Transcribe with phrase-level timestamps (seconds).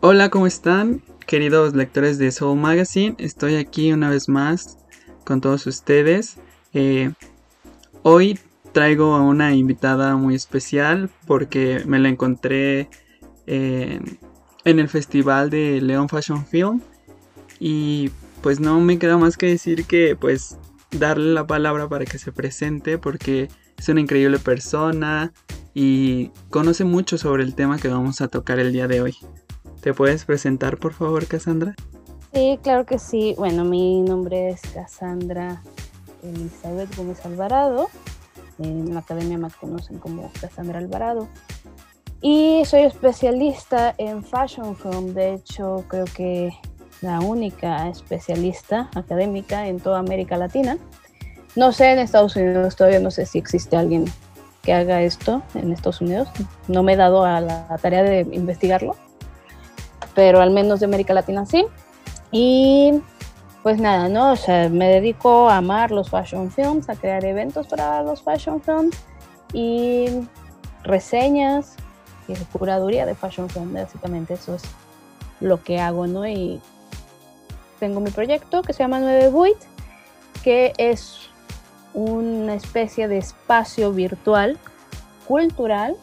[0.00, 1.02] Hola, ¿cómo están?
[1.26, 4.76] Queridos lectores de Soul Magazine, estoy aquí una vez más
[5.24, 6.36] con todos ustedes.
[6.74, 7.12] Eh,
[8.02, 8.38] hoy
[8.72, 12.90] traigo a una invitada muy especial porque me la encontré
[13.46, 14.18] en,
[14.66, 16.82] en el festival de León Fashion Film
[17.60, 18.10] y
[18.42, 20.58] pues no me queda más que decir que pues
[20.90, 23.48] darle la palabra para que se presente porque
[23.78, 25.32] es una increíble persona
[25.74, 29.16] y conoce mucho sobre el tema que vamos a tocar el día de hoy.
[29.80, 31.74] ¿Te puedes presentar, por favor, Cassandra?
[32.32, 33.34] Sí, claro que sí.
[33.36, 35.62] Bueno, mi nombre es Cassandra
[36.22, 37.88] Elizabeth Gómez Alvarado.
[38.58, 41.28] En la academia me conocen como Cassandra Alvarado.
[42.20, 45.14] Y soy especialista en fashion film.
[45.14, 46.52] De hecho, creo que
[47.00, 50.78] la única especialista académica en toda América Latina.
[51.56, 54.04] No sé en Estados Unidos, todavía no sé si existe alguien
[54.62, 56.28] que haga esto en Estados Unidos.
[56.68, 58.96] No me he dado a la tarea de investigarlo
[60.14, 61.64] pero al menos de América Latina sí.
[62.30, 63.00] Y
[63.62, 64.32] pues nada, ¿no?
[64.32, 68.60] O sea, me dedico a amar los fashion films, a crear eventos para los fashion
[68.60, 68.96] films
[69.52, 70.06] y
[70.82, 71.76] reseñas
[72.26, 74.62] y curaduría de fashion film, básicamente eso es
[75.40, 76.26] lo que hago, ¿no?
[76.26, 76.60] Y
[77.78, 79.58] tengo mi proyecto que se llama 9 Buit,
[80.42, 81.28] que es
[81.94, 84.58] una especie de espacio virtual
[85.26, 85.96] cultural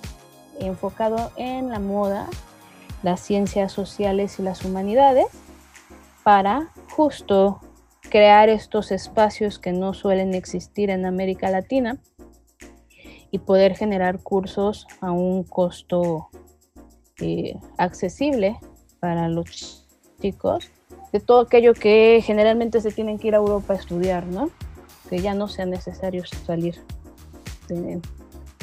[0.59, 2.27] enfocado en la moda
[3.03, 5.27] las ciencias sociales y las humanidades
[6.23, 7.61] para justo
[8.09, 11.97] crear estos espacios que no suelen existir en América Latina
[13.31, 16.29] y poder generar cursos a un costo
[17.21, 18.59] eh, accesible
[18.99, 19.87] para los
[20.21, 20.71] chicos
[21.11, 24.49] de todo aquello que generalmente se tienen que ir a Europa a estudiar, ¿no?
[25.09, 26.79] Que ya no sea necesario salir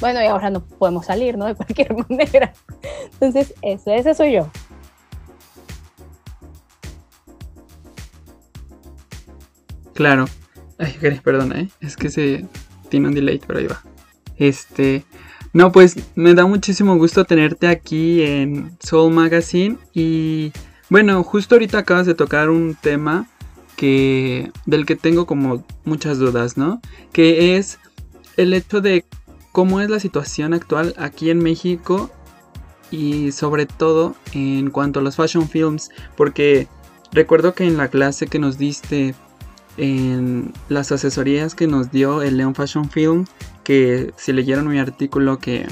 [0.01, 1.47] bueno, y ahora no podemos salir, ¿no?
[1.47, 2.53] De cualquier manera.
[3.13, 4.51] Entonces, eso, ese soy yo.
[9.95, 10.27] Claro.
[10.79, 11.69] Ay, perdona, ¿eh?
[11.81, 12.45] Es que se
[12.91, 13.83] tiene un delay, pero ahí va.
[14.37, 15.05] Este.
[15.55, 19.79] No, pues me da muchísimo gusto tenerte aquí en Soul Magazine.
[19.95, 20.53] Y
[20.91, 23.27] bueno, justo ahorita acabas de tocar un tema
[23.77, 24.51] que.
[24.67, 26.81] del que tengo como muchas dudas, ¿no?
[27.13, 27.79] Que es
[28.37, 29.05] el hecho de
[29.53, 32.11] cómo es la situación actual aquí en México
[32.91, 36.69] y sobre todo en cuanto a los fashion films, porque
[37.13, 39.15] recuerdo que en la clase que nos diste,
[39.77, 43.25] en las asesorías que nos dio el León Fashion Film,
[43.65, 45.67] que si leyeron mi artículo que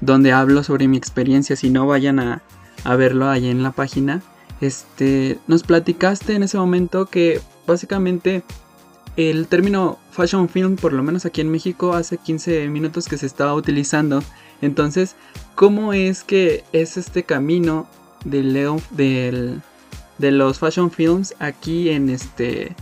[0.00, 2.42] donde hablo sobre mi experiencia, si no vayan a,
[2.84, 4.20] a verlo ahí en la página,
[4.62, 8.44] este, nos platicaste en ese momento que básicamente
[9.16, 13.26] el término fashion film, por lo menos aquí en México, hace 15 minutos que se
[13.26, 14.22] estaba utilizando.
[14.62, 15.16] Entonces,
[15.56, 17.88] ¿cómo es que es este camino
[18.24, 18.80] del,
[20.18, 22.76] de los fashion films aquí en este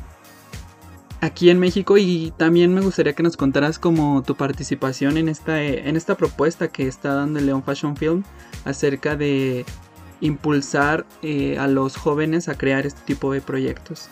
[1.23, 5.63] aquí en México y también me gustaría que nos contaras como tu participación en esta
[5.63, 8.23] en esta propuesta que está dando el León Fashion Film
[8.65, 9.67] acerca de
[10.21, 14.09] impulsar eh, a los jóvenes a crear este tipo de proyectos.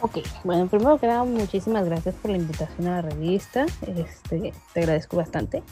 [0.00, 3.64] Ok, bueno, primero que nada, muchísimas gracias por la invitación a la revista.
[3.86, 5.62] Este, te agradezco bastante.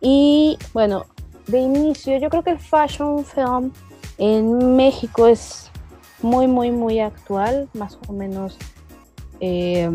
[0.00, 1.06] Y bueno,
[1.46, 3.70] de inicio, yo creo que el fashion film
[4.18, 5.70] en México es
[6.22, 8.56] muy, muy, muy actual, más o menos
[9.40, 9.90] eh,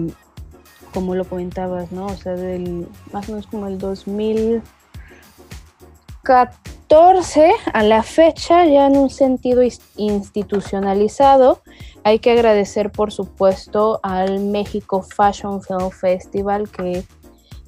[0.94, 2.06] como lo comentabas, ¿no?
[2.06, 6.72] O sea, del, más o menos como el 2014
[7.74, 9.62] a la fecha, ya en un sentido
[9.96, 11.62] institucionalizado
[12.04, 17.06] hay que agradecer, por supuesto, al México Fashion Film Festival que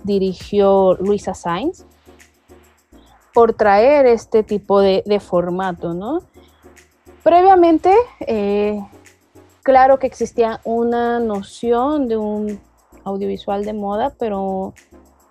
[0.04, 1.86] dirigió Luisa Sainz
[3.34, 6.20] por traer este tipo de, formato, ¿no?
[7.24, 7.96] Previamente,
[8.28, 8.78] eh,
[9.62, 12.60] claro que existía una noción de un
[13.06, 14.74] audiovisual de moda, pero,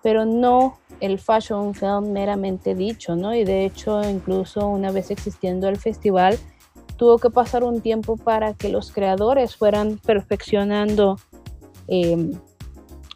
[0.02, 3.34] pero no el fashion film meramente dicho, ¿no?
[3.34, 6.38] Y de hecho, incluso una vez existiendo el festival,
[6.96, 11.18] tuvo que pasar un tiempo para que los creadores fueran perfeccionando
[11.88, 12.30] em,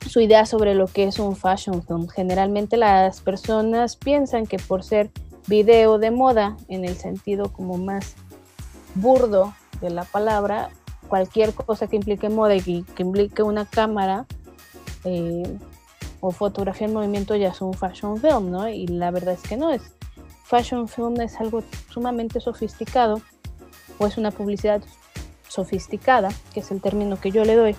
[0.05, 2.09] su idea sobre lo que es un fashion film.
[2.09, 5.13] Generalmente las personas piensan que por ser
[5.47, 8.17] video de moda, en el sentido como más
[8.97, 10.71] burdo de la palabra,
[11.07, 14.27] cualquier cosa que implique moda y que implique una cámara
[15.05, 15.57] eh,
[16.27, 18.69] o fotografía en movimiento ya es un fashion film, ¿no?
[18.69, 19.93] Y la verdad es que no es.
[20.43, 23.21] Fashion film es algo sumamente sofisticado
[23.99, 24.83] o es una publicidad
[25.47, 27.77] sofisticada, que es el término que yo le doy,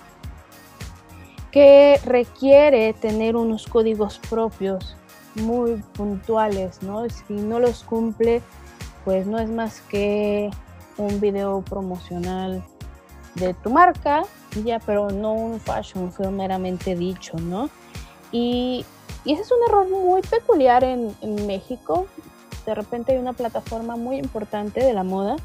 [1.52, 4.96] que requiere tener unos códigos propios
[5.34, 7.06] muy puntuales, ¿no?
[7.10, 8.40] Si no los cumple,
[9.04, 10.50] pues no es más que
[10.96, 12.64] un video promocional
[13.34, 14.22] de tu marca,
[14.64, 17.68] ya, pero no un fashion film meramente dicho, ¿no?
[18.32, 18.84] Y,
[19.24, 22.06] ese es un error muy peculiar en, México.
[22.64, 25.36] De repente hay una plataforma muy importante de la moda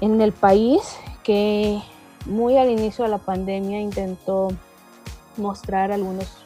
[0.00, 0.82] en el país
[1.22, 1.80] que
[2.26, 4.48] muy al inicio de la pandemia intentó
[5.36, 6.44] mostrar algunos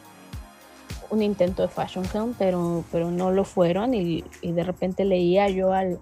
[1.09, 5.73] un intento de fashion film, pero, pero no lo fueron y, de repente leía yo
[5.73, 5.99] al,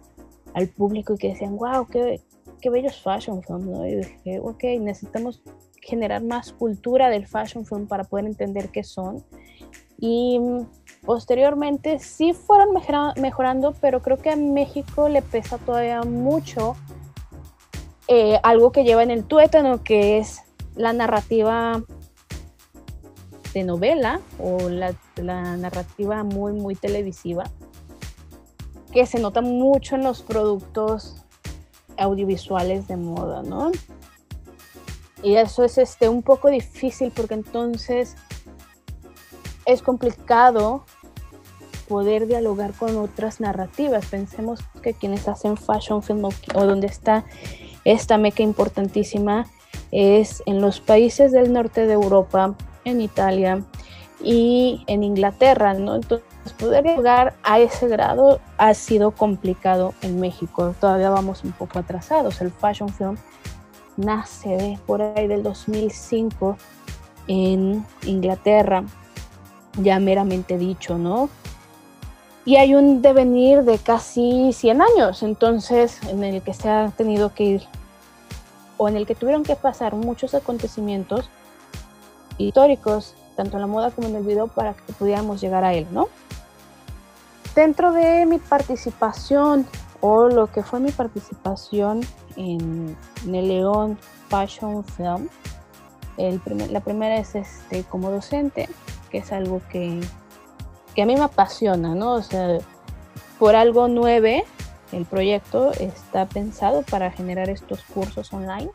[0.53, 2.21] al público y que decían, wow, qué,
[2.61, 3.85] qué bellos fashion film, ¿no?
[3.85, 5.41] Y dije, ok, necesitamos
[5.81, 9.23] generar más cultura del fashion film para poder entender qué son.
[9.99, 10.39] Y
[11.05, 12.69] posteriormente sí fueron
[13.17, 16.75] mejorando, pero creo que a México le pesa todavía mucho
[18.07, 20.41] eh, algo que lleva en el tuétano, que es
[20.75, 21.83] la narrativa
[23.53, 27.43] de novela o la, narrativa muy, muy televisiva,
[28.91, 31.23] que se nota mucho en los productos
[31.97, 33.71] audiovisuales de moda, ¿no?
[35.23, 38.15] Y eso es este, un poco difícil porque entonces
[39.65, 40.83] es complicado
[41.87, 44.05] poder dialogar con otras narrativas.
[44.05, 47.25] Pensemos que quienes hacen fashion film o donde está
[47.83, 49.45] esta meca importantísima
[49.91, 53.61] es en los países del norte de Europa, en Italia
[54.23, 55.95] y en Inglaterra, ¿no?
[55.95, 56.25] Entonces,
[56.57, 60.73] poder llegar a ese grado ha sido complicado en México.
[60.79, 62.41] Todavía vamos un poco atrasados.
[62.41, 63.17] El fashion film
[64.01, 66.57] nace por ahí del 2005
[67.27, 68.83] en Inglaterra,
[69.77, 71.29] ya meramente dicho, ¿no?
[72.43, 77.33] Y hay un devenir de casi 100 años, entonces, en el que se ha tenido
[77.33, 77.63] que ir,
[78.77, 81.29] o en el que tuvieron que pasar muchos acontecimientos
[82.39, 85.85] históricos, tanto en la moda como en el video, para que pudiéramos llegar a él,
[85.91, 86.07] ¿no?
[87.53, 89.67] Dentro de mi participación,
[89.99, 92.01] o lo que fue mi participación
[92.35, 92.95] en,
[93.25, 93.97] el León
[94.29, 95.29] Fashion Film,
[96.17, 96.41] el
[96.71, 98.69] la primera es este, como docente,
[99.09, 100.01] que es algo que
[100.93, 102.13] que a mí me apasiona, ¿no?
[102.13, 102.59] O sea,
[103.39, 104.43] por algo nueve,
[104.91, 108.69] el proyecto está pensado para generar estos cursos online.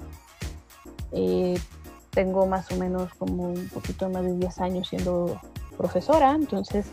[1.13, 1.59] Eh,
[2.11, 5.39] tengo más o menos como un poquito más de 10 años siendo
[5.77, 6.87] profesora, entonces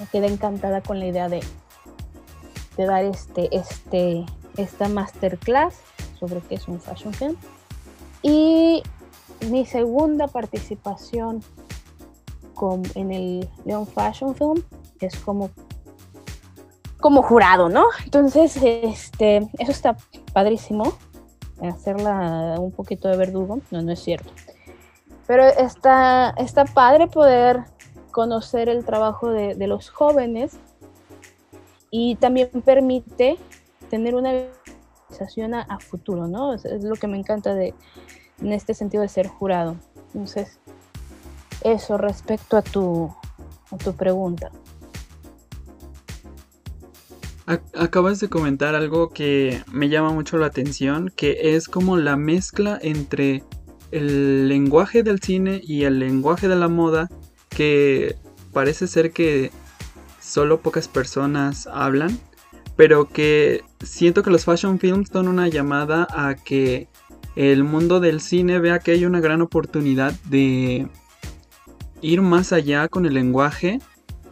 [0.00, 1.40] me quedé encantada con la idea de,
[2.76, 5.74] de dar este, este, esta masterclass
[6.18, 7.36] sobre qué es un fashion film.
[8.22, 8.82] Y
[9.50, 11.42] mi segunda participación
[12.94, 14.62] en el Leon Fashion Film,
[15.00, 15.50] es como,
[17.00, 17.86] como jurado, ¿no?
[18.04, 19.96] Entonces, este, eso está
[20.32, 20.92] padrísimo,
[21.60, 24.30] hacerla un poquito de verdugo, no, no es cierto.
[25.26, 27.64] Pero está, está padre poder
[28.10, 30.56] conocer el trabajo de, de los jóvenes
[31.90, 33.38] y también permite
[33.92, 36.54] tener una visualización a, futuro, ¿no?
[36.54, 37.74] Es, es, lo que me encanta de,
[38.40, 39.76] en este sentido de ser jurado.
[40.14, 40.58] Entonces,
[41.62, 43.14] eso respecto a tu,
[43.70, 44.50] a tu pregunta.
[47.74, 52.78] Acabas de comentar algo que me llama mucho la atención, que es como la mezcla
[52.80, 53.44] entre
[53.90, 57.10] el lenguaje del cine y el lenguaje de la moda,
[57.50, 58.16] que
[58.54, 59.50] parece ser que
[60.18, 62.18] solo pocas personas hablan,
[62.76, 66.88] pero que siento que los fashion films son una llamada a que
[67.36, 70.88] el mundo del cine vea que hay una gran oportunidad de
[72.00, 73.78] ir más allá con el lenguaje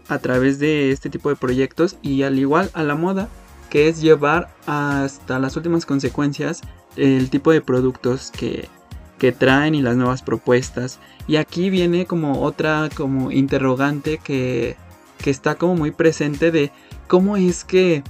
[0.08, 3.28] a través de este tipo de proyectos y al igual a la moda,
[3.70, 6.62] que es llevar hasta las últimas consecuencias
[6.96, 8.68] el tipo de productos que,
[9.18, 10.98] que traen y las nuevas propuestas.
[11.28, 14.76] Y aquí viene como otra como interrogante que,
[15.18, 16.72] que está como muy presente de
[17.06, 18.02] cómo es que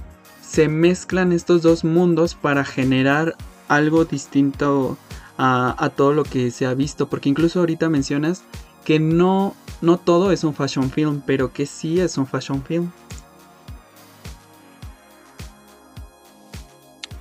[0.51, 3.35] se mezclan estos dos mundos para generar
[3.69, 4.97] algo distinto
[5.37, 7.07] a, todo lo que se ha visto.
[7.07, 8.43] Porque incluso ahorita mencionas
[8.83, 12.91] que no, no todo es un fashion film, pero que sí es un fashion film.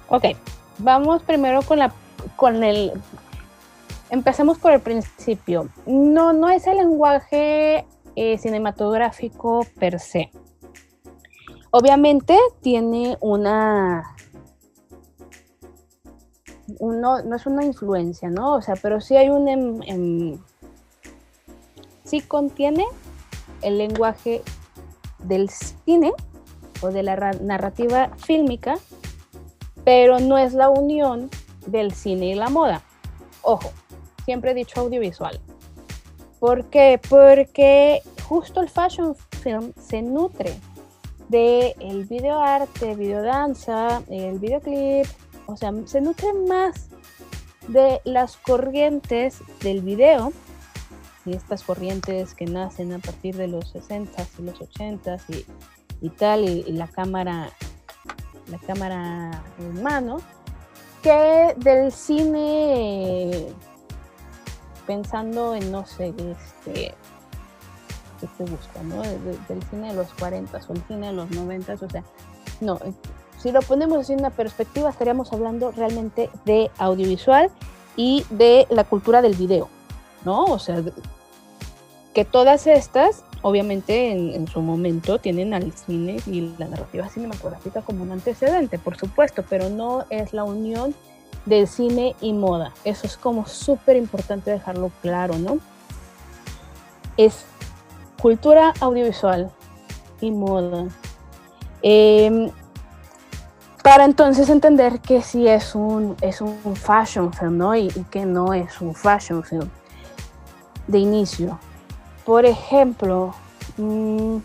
[0.09, 0.25] Ok,
[0.79, 1.93] vamos primero con la
[2.35, 2.91] con el
[4.11, 5.69] empecemos por el principio.
[5.87, 10.33] No, no es el lenguaje eh, cinematográfico per se.
[11.73, 14.17] Obviamente tiene una
[16.79, 18.55] uno, no es una influencia, ¿no?
[18.55, 20.39] O sea, pero sí hay un em, em,
[22.05, 22.87] sí contiene
[23.63, 24.43] el lenguaje
[25.19, 26.13] del cine
[26.81, 28.77] o de la narrativa fílmica,
[29.85, 31.31] pero no es la unión
[31.67, 32.83] del cine y la moda.
[33.43, 33.71] Ojo,
[34.25, 35.41] siempre he dicho audiovisual.
[36.39, 37.01] ¿Por qué?
[37.09, 40.55] Porque justo el fashion film se nutre
[41.31, 45.07] de el videoarte, videodanza, el videoclip,
[45.47, 46.89] o sea, se nutre más
[47.69, 50.33] de las corrientes del video
[51.25, 55.47] y estas corrientes que nacen a partir de los 60s y los 80s y,
[56.05, 57.51] y tal, y, la cámara,
[58.49, 60.17] la cámara en mano,
[61.01, 63.47] que del cine
[64.85, 66.95] pensando en, no sé, este,
[68.21, 69.03] ¿qué te gusta, no?
[69.03, 72.05] del cine de los 40 o el cine de los 90, o sea,
[72.61, 72.79] no,
[73.41, 77.51] si lo ponemos así en una perspectiva, estaríamos hablando realmente de audiovisual
[77.97, 79.69] y de la cultura del video,
[80.25, 80.45] ¿no?
[80.45, 80.83] O sea,
[82.13, 88.03] que todas estas, obviamente, en, su momento tienen al cine y la narrativa cinematográfica como
[88.03, 90.95] un antecedente, por supuesto, pero no es la unión
[91.47, 92.75] del cine y moda.
[92.85, 95.59] Eso es como súper importante dejarlo claro, ¿no?
[97.17, 97.47] Es
[98.21, 99.51] cultura audiovisual
[100.21, 100.87] y moda.
[101.83, 102.51] Em,
[103.83, 107.75] para entonces entender que sí es un, es un fashion film, ¿no?
[107.75, 109.69] Y, que no es un fashion film
[110.87, 111.59] de inicio.
[112.25, 113.35] Por ejemplo,
[113.79, 114.37] mm,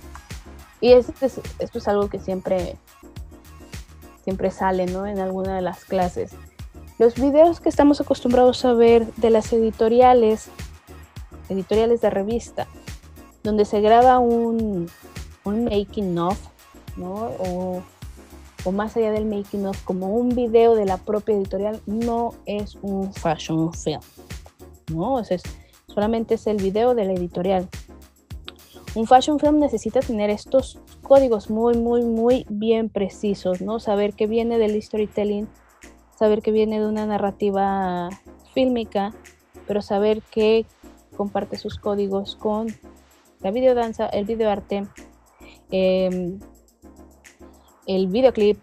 [0.79, 2.77] y esto es, esto es algo que siempre,
[4.23, 5.05] siempre sale, ¿no?
[5.05, 6.31] En alguna de las clases.
[6.97, 10.47] Los videos que estamos acostumbrados a ver de las editoriales,
[11.49, 12.67] editoriales de revista,
[13.45, 14.89] donde se graba un,
[15.45, 16.37] un making of,
[16.97, 17.13] ¿no?
[17.39, 17.83] O
[18.65, 22.75] o más allá del making of como un video de la propia editorial no es
[22.81, 24.01] un fashion film.
[24.91, 25.43] No, es,
[25.87, 27.69] solamente es el video de la editorial.
[28.95, 33.79] Un fashion film necesita tener estos códigos muy, muy, muy bien precisos, ¿no?
[33.79, 35.47] Saber que viene del storytelling,
[36.17, 38.09] saber que viene de una narrativa
[38.53, 39.13] fílmica,
[39.67, 40.65] pero saber que
[41.15, 42.67] comparte sus códigos con
[43.45, 44.87] la videodanza, el videoarte,
[45.69, 46.39] eh,
[47.85, 48.57] el videoclip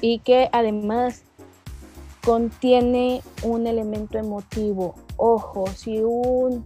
[0.00, 1.22] y que además
[2.24, 4.96] contiene un elemento emotivo.
[5.16, 6.64] Ojo, si un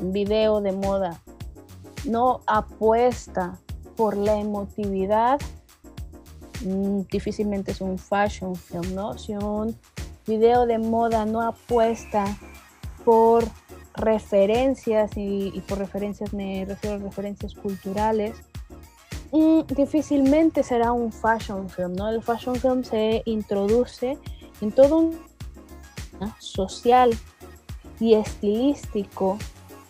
[0.00, 1.20] video de moda
[2.06, 3.58] no apuesta
[3.98, 5.38] por la emotividad,
[6.64, 9.18] mm, difícilmente es un fashion film, ¿no?
[9.18, 9.76] Si un
[10.26, 12.24] video de moda no apuesta
[13.04, 13.44] por
[14.00, 18.36] referencias y, por referencias me refiero a referencias culturales,
[19.68, 22.08] difícilmente será un fashion film, ¿no?
[22.08, 24.18] El fashion film se introduce
[24.60, 25.18] en todo un
[26.38, 27.10] social
[27.98, 29.38] y estilístico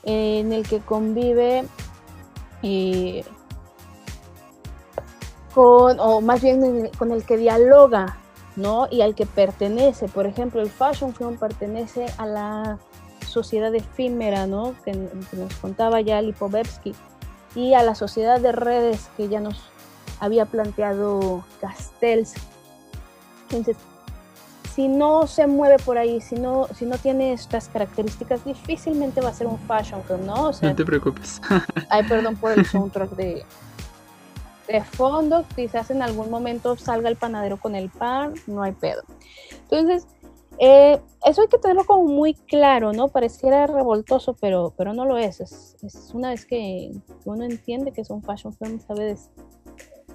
[0.02, 1.64] en el que convive
[2.62, 3.24] eh,
[5.54, 8.18] con, o más bien con el que dialoga,
[8.56, 8.88] ¿no?
[8.90, 10.08] Y al que pertenece.
[10.08, 12.78] Por ejemplo, el fashion film pertenece a la
[13.30, 14.74] sociedad efímera, ¿no?
[14.84, 16.94] Que, nos contaba ya Lipovetsky
[17.54, 19.62] y a la sociedad de redes que ya nos
[20.20, 22.34] había planteado Castells.
[23.44, 23.76] Entonces,
[24.74, 29.30] si no se mueve por ahí, si no, si no tiene estas características, difícilmente va
[29.30, 30.52] a ser un fashion film, ¿no?
[30.52, 31.40] no te preocupes.
[31.88, 33.44] ay, perdón por el soundtrack de,
[34.68, 35.44] de fondo.
[35.56, 39.02] Quizás en algún momento salga el panadero con el pan, no hay pedo.
[39.70, 40.06] Entonces,
[40.62, 43.08] eh, eso hay que tenerlo como muy claro, ¿no?
[43.08, 45.40] Pareciera revoltoso, pero, pero no lo es.
[45.40, 46.10] es.
[46.12, 46.92] una vez que
[47.24, 49.16] uno entiende que es un fashion film, sabe,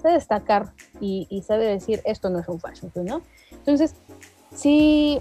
[0.04, 3.22] destacar y, sabe decir esto no es un fashion film, ¿no?
[3.50, 3.96] Entonces,
[4.54, 5.18] si,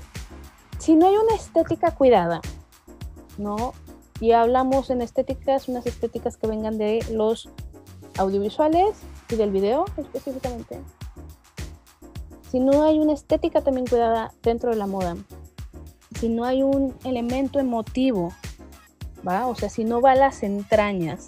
[0.77, 2.39] si no hay una estética cuidada,
[3.39, 3.73] ¿no?
[4.21, 7.49] Y hablamos en estéticas, unas estéticas que vengan de los
[8.19, 8.95] audiovisuales
[9.31, 10.79] y del video específicamente,
[12.55, 15.17] si no hay una estética también cuidada dentro de la moda,
[16.17, 18.31] si no hay un elemento emotivo,
[19.27, 19.47] ¿va?
[19.47, 21.27] O sea, si no va a las entrañas,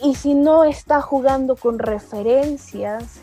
[0.00, 3.18] y si no está jugando con referencias,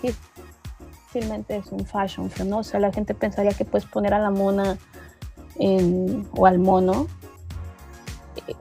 [0.00, 2.58] difícilmente es un fashion ¿no?
[2.58, 4.78] O sea, la gente pensaría que puedes poner a la mona
[5.58, 7.08] o al mono
[8.46, 8.54] eh,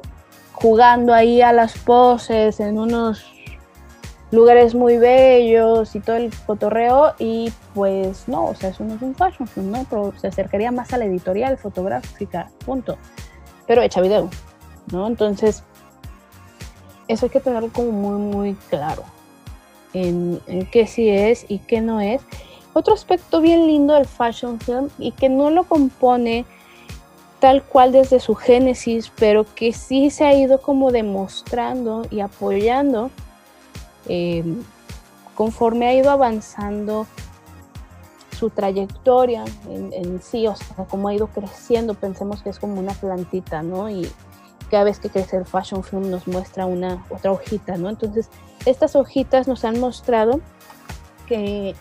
[0.53, 3.38] jugando ahí a las poses en unos
[4.31, 9.01] lugares muy bellos y todo el cotorreo y pues no, o sea, eso no es
[9.01, 9.85] un fashion film, ¿no?
[9.89, 12.97] Pero se acercaría más a la editorial fotográfica, punto.
[13.65, 14.29] Pero hecha video,
[14.91, 15.07] ¿no?
[15.07, 15.63] Entonces,
[17.07, 19.03] eso hay que tenerlo como muy, muy claro
[19.93, 22.21] en, en qué sí es y qué no es.
[22.73, 26.45] Otro aspecto bien lindo del fashion film y que no lo compone
[27.39, 33.09] tal cual desde su génesis, pero que sí se ha ido como demostrando y apoyando
[34.09, 34.43] eh,
[35.35, 37.07] conforme ha ido avanzando
[38.37, 42.93] su trayectoria en, sí, o sea, como ha ido creciendo, pensemos que es como una
[42.93, 43.89] plantita, ¿no?
[43.89, 44.09] Y,
[44.69, 47.89] cada vez que crece el fashion film nos muestra una otra hojita, ¿no?
[47.89, 48.29] Entonces,
[48.65, 50.41] estas hojitas nos han mostrado
[51.27, 51.75] que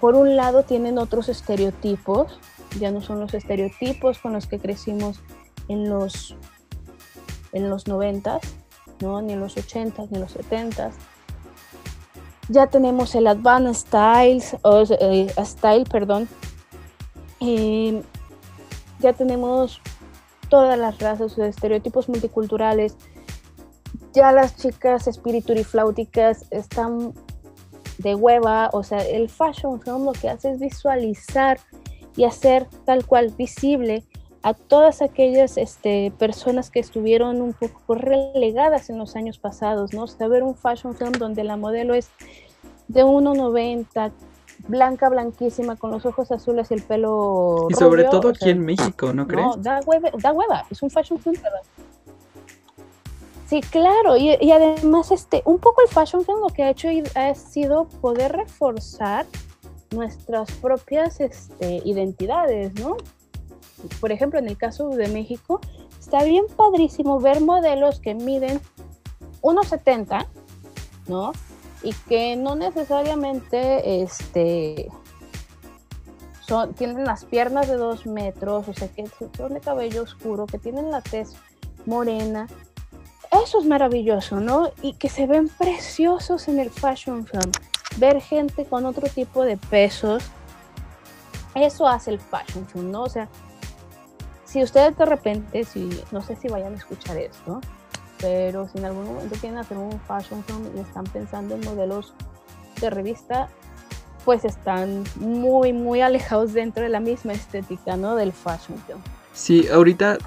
[0.00, 2.40] por un lado tienen otros estereotipos,
[2.78, 5.20] ya no son los estereotipos con los que crecimos
[5.68, 6.36] en los
[7.52, 8.40] en los 90
[9.00, 9.22] ¿no?
[9.22, 10.90] Ni en los 80 ni en los 70
[12.48, 16.28] Ya tenemos el Advanced Styles, o, eh, Style, perdón.
[19.00, 19.80] ya tenemos
[20.48, 22.96] todas las razas, estereotipos multiculturales.
[24.12, 27.12] Ya las chicas espiriturifláuticas están
[27.98, 31.58] de hueva, o sea, el fashion film lo que hace es visualizar
[32.16, 34.04] y hacer tal cual visible
[34.44, 40.02] a todas aquellas este, personas que estuvieron un poco relegadas en los años pasados, ¿no?
[40.02, 42.10] O sea, ver un fashion film donde la modelo es
[42.86, 44.12] de 1,90,
[44.68, 47.68] blanca, blanquísima, con los ojos azules y el pelo.
[47.70, 49.46] Y sobre todo aquí en México, ¿no crees?
[49.46, 51.62] No, da hueva, da hueva, es un fashion film, ¿verdad?
[53.46, 56.88] Sí, claro, y, y, además este, un poco el fashion film lo que ha hecho
[57.14, 59.24] ha sido poder reforzar
[59.90, 62.98] nuestras propias este, identidades, ¿no?
[64.00, 65.60] Por ejemplo, en el caso de México,
[65.98, 68.60] está bien padrísimo ver modelos que miden
[69.42, 70.26] 1,70,
[71.06, 71.32] ¿no?
[71.82, 74.88] Y que no necesariamente este,
[76.46, 80.58] son, tienen las piernas de 2 metros, o sea, que son de cabello oscuro, que
[80.58, 81.34] tienen la tez
[81.86, 82.46] morena.
[83.30, 84.70] Eso es maravilloso, ¿no?
[84.82, 87.52] Y que se ven preciosos en el fashion film.
[87.96, 90.24] Ver gente con otro tipo de pesos,
[91.54, 93.02] eso hace el fashion film, ¿no?
[93.02, 93.28] O sea,
[94.54, 97.60] si ustedes de repente, si, no sé si vayan a escuchar esto,
[98.20, 102.14] pero si en algún momento quieren hacer un fashion film y están pensando en modelos
[102.80, 103.48] de revista,
[104.24, 108.14] pues están muy, muy alejados dentro de la misma estética, ¿no?
[108.14, 109.00] Del fashion film.
[109.32, 110.18] Sí, ahorita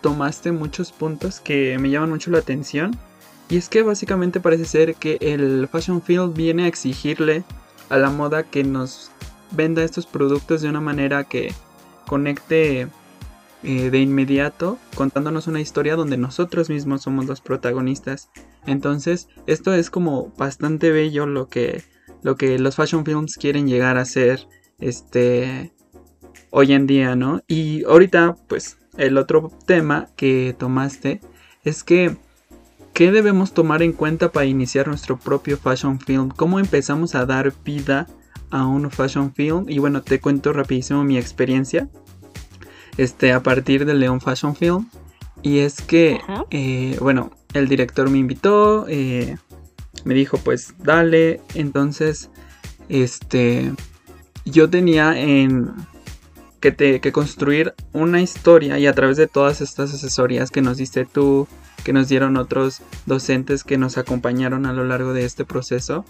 [0.00, 2.98] tomaste muchos puntos que me llaman mucho la atención.
[3.50, 7.44] Y es que básicamente parece ser que el fashion film viene a exigirle
[7.90, 9.10] a la moda que nos
[9.50, 11.52] venda estos productos de una manera que
[12.06, 12.88] conecte
[13.64, 18.30] eh, de inmediato contándonos una historia donde nosotros mismos somos los protagonistas.
[18.66, 21.82] Entonces, esto es como bastante bello lo que,
[22.22, 24.46] lo que los fashion films quieren llegar a ser
[24.78, 25.72] este,
[26.50, 27.42] hoy en día, ¿no?
[27.48, 31.20] Y ahorita, pues, el otro tema que tomaste
[31.64, 32.16] es que
[32.94, 36.28] ¿Qué debemos tomar en cuenta para iniciar nuestro propio fashion film?
[36.28, 38.06] ¿Cómo empezamos a dar vida
[38.50, 39.64] a un fashion film?
[39.68, 41.88] Y bueno, te cuento rapidísimo mi experiencia
[42.96, 44.88] este, a partir del León Fashion Film.
[45.42, 49.36] Y es que, eh, bueno, el director me invitó, eh,
[50.04, 51.40] me dijo, pues dale.
[51.54, 52.30] Entonces,
[52.88, 53.72] este,
[54.44, 55.72] yo tenía en
[56.60, 60.78] que, te, que construir una historia y a través de todas estas asesorías que nos
[60.78, 61.46] diste tú,
[61.84, 66.06] que nos dieron otros docentes que nos acompañaron a lo largo de este proceso,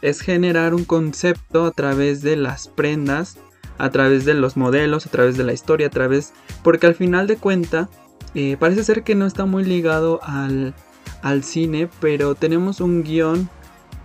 [0.00, 3.36] es generar un concepto a través de las prendas
[3.78, 6.32] a través de los modelos, a través de la historia, a través...
[6.62, 7.88] Porque al final de cuenta,
[8.34, 10.74] eh, parece ser que no está muy ligado al,
[11.22, 13.48] al cine, pero tenemos un guion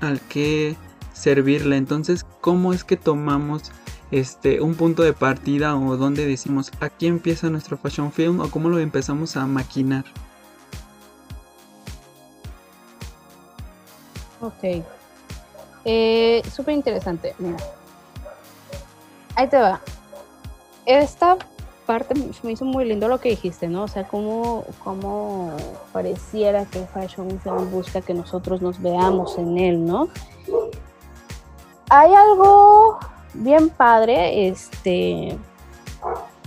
[0.01, 0.75] al que
[1.13, 1.77] servirle.
[1.77, 3.71] Entonces, ¿cómo es que tomamos
[4.12, 8.69] este, un punto de partida o donde decimos aquí empieza nuestro fashion film o cómo
[8.69, 10.06] lo empezamos a maquinar?
[14.39, 14.84] Ok.
[15.86, 17.34] Eh, Súper interesante.
[17.39, 17.58] Mira,
[19.38, 19.80] ahí te va.
[20.86, 21.38] Esta
[21.86, 23.84] parte me hizo muy lindo lo que dijiste, ¿no?
[23.84, 25.52] O sea, cómo, cómo
[25.93, 30.10] pareciera que Fashion Film busca que nosotros nos veamos en él, ¿no?
[31.89, 33.00] Hay algo
[33.34, 35.38] bien padre, este...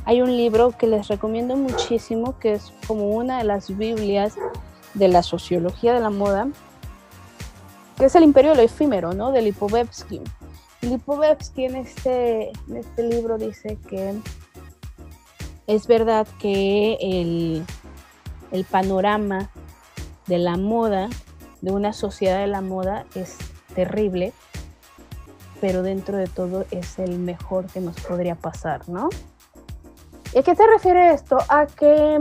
[0.04, 4.34] Hay un libro que les recomiendo muchísimo, que es como una de las Biblias
[4.94, 6.48] de la sociología de la moda,
[7.96, 9.30] que es El Imperio de lo Efímero, ¿no?
[9.30, 10.22] De Lipovetsky.
[10.82, 14.14] Lipovetsky en este, en este libro dice que
[15.66, 17.64] es verdad que el,
[18.50, 19.50] el panorama
[20.26, 21.08] de la moda,
[21.60, 23.36] de una sociedad de la moda, es
[23.74, 24.32] terrible,
[25.60, 29.10] pero dentro de todo es el mejor que nos podría pasar, ¿no?
[30.34, 31.38] ¿Y a qué se refiere esto?
[31.48, 32.18] A que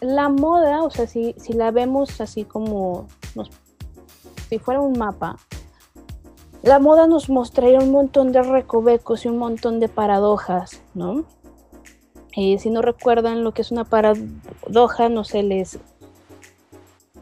[0.00, 3.08] la moda, o sea, si, si la vemos así como
[4.48, 5.36] si fuera un mapa,
[6.66, 11.24] la moda nos mostraría un montón de recovecos y un montón de paradojas, ¿no?
[12.34, 15.78] Y si no recuerdan lo que es una paradoja, no sé, les,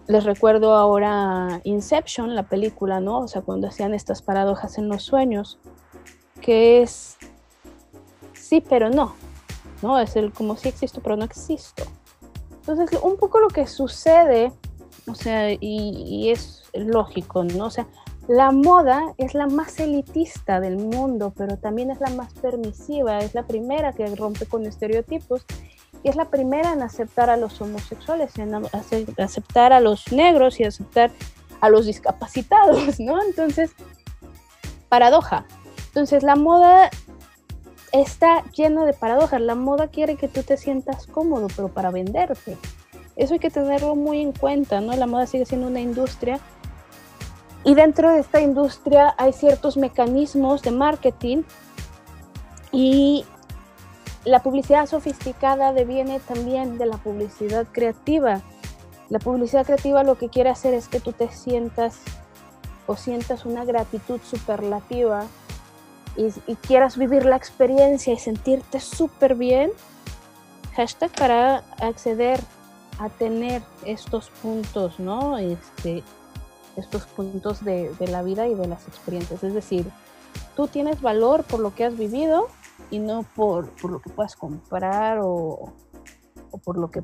[0.07, 3.19] les recuerdo ahora Inception, la película, ¿no?
[3.19, 5.59] O sea, cuando hacían estas paradojas en los sueños,
[6.41, 7.19] que es
[8.33, 9.15] sí, pero no,
[9.83, 9.99] ¿no?
[9.99, 11.85] Es el como si existo, pero no existo.
[12.61, 14.55] Entonces, un poco lo que sucede,
[15.07, 17.67] o sea, y, y es lógico, ¿no?
[17.67, 17.87] O sea,
[18.27, 23.35] la moda es la más elitista del mundo, pero también es la más permisiva, es
[23.35, 25.45] la primera que rompe con estereotipos
[26.03, 28.55] y es la primera en aceptar a los homosexuales, en
[29.19, 31.11] aceptar a los negros y aceptar
[31.61, 33.23] a los discapacitados, ¿no?
[33.23, 33.73] Entonces,
[34.89, 35.47] paradoja.
[35.89, 36.91] Entonces, la moda
[37.93, 39.41] está llena de paradojas.
[39.41, 42.57] La moda quiere que tú te sientas cómodo, pero para venderte.
[43.17, 44.95] Eso hay que tenerlo muy en cuenta, ¿no?
[44.95, 46.41] La moda sigue siendo una industria
[47.65, 51.43] y dentro de esta industria hay ciertos mecanismos de marketing
[52.71, 53.25] y
[54.25, 58.43] la publicidad sofisticada deviene también de la publicidad creativa.
[59.09, 62.01] La publicidad creativa lo que quiere hacer es que tú te sientas
[62.87, 65.25] o sientas una gratitud superlativa
[66.17, 69.71] y, quieras vivir la experiencia y sentirte súper bien.
[70.77, 72.41] Hashtag para acceder
[72.99, 75.39] a tener estos puntos, ¿no?
[75.39, 76.03] Este,
[76.77, 79.43] estos puntos de, la vida y de las experiencias.
[79.45, 79.87] Es decir,
[80.57, 82.49] tú tienes valor por lo que has vivido
[82.91, 85.73] y no por, lo que puedas comprar o,
[86.65, 87.03] por lo que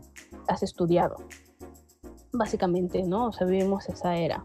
[0.48, 1.16] has estudiado.
[2.32, 3.26] Básicamente, ¿no?
[3.26, 4.44] O sea, vivimos esa era.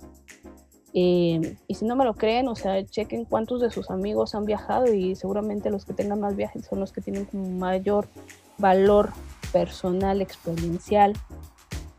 [0.94, 4.46] Eh, y si no me lo creen, o sea, chequen cuántos de sus amigos han
[4.46, 7.28] viajado y seguramente los que tengan más viajes son los que tienen
[7.60, 8.08] mayor
[8.58, 9.12] valor
[9.52, 11.14] personal, experiencial,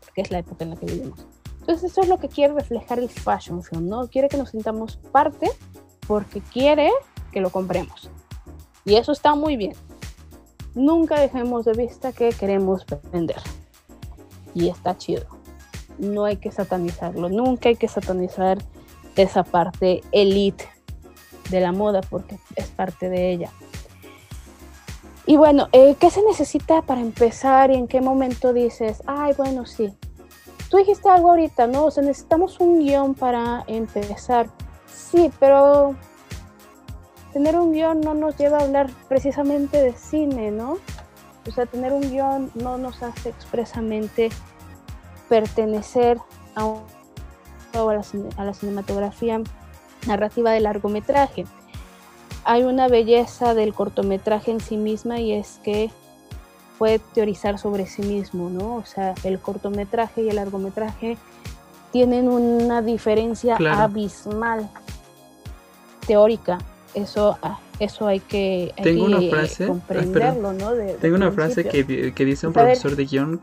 [0.01, 1.27] porque es la época en la que vivimos.
[1.67, 4.07] Entonces eso es lo que quiere reflejar el fashion film, ¿no?
[4.07, 5.51] Quiere que nos sintamos parte
[6.07, 6.91] porque quiere
[7.33, 8.09] que lo compremos.
[8.85, 9.73] Y eso está muy bien.
[10.75, 13.41] Nunca dejemos de vista que queremos vender.
[14.53, 15.25] Y está chido.
[15.97, 17.27] No hay que satanizarlo.
[17.27, 18.59] Nunca hay que satanizar
[19.17, 20.69] esa parte elite
[21.49, 23.51] de la moda porque es parte de ella.
[25.25, 29.65] Y bueno, eh, ¿qué se necesita para empezar y en qué momento dices, ay, bueno,
[29.65, 29.93] sí,
[30.69, 31.85] Tú dijiste algo ahorita, ¿no?
[31.85, 34.49] O sea, necesitamos un guion para empezar.
[34.85, 35.95] Sí, pero
[37.31, 40.77] tener un guion no nos lleva a hablar precisamente de cine, ¿no?
[41.47, 44.29] O sea, tener un guion no nos hace expresamente
[45.29, 46.17] pertenecer
[46.55, 46.75] a,
[47.73, 49.41] a la cinematografía
[50.05, 51.45] narrativa del largometraje.
[52.43, 55.91] Hay una belleza del cortometraje en sí misma y es que
[56.77, 58.75] puede teorizar sobre sí mismo, ¿no?
[58.75, 61.17] O sea, el cortometraje y el largometraje
[61.91, 64.69] tienen una diferencia abismal
[66.05, 66.59] teórica.
[66.93, 70.71] Eso, ah, eso hay que, Tengo una frase, comprenderlo, ¿no?
[70.99, 71.83] Tengo una frase que,
[72.25, 73.41] dice un profesor de guion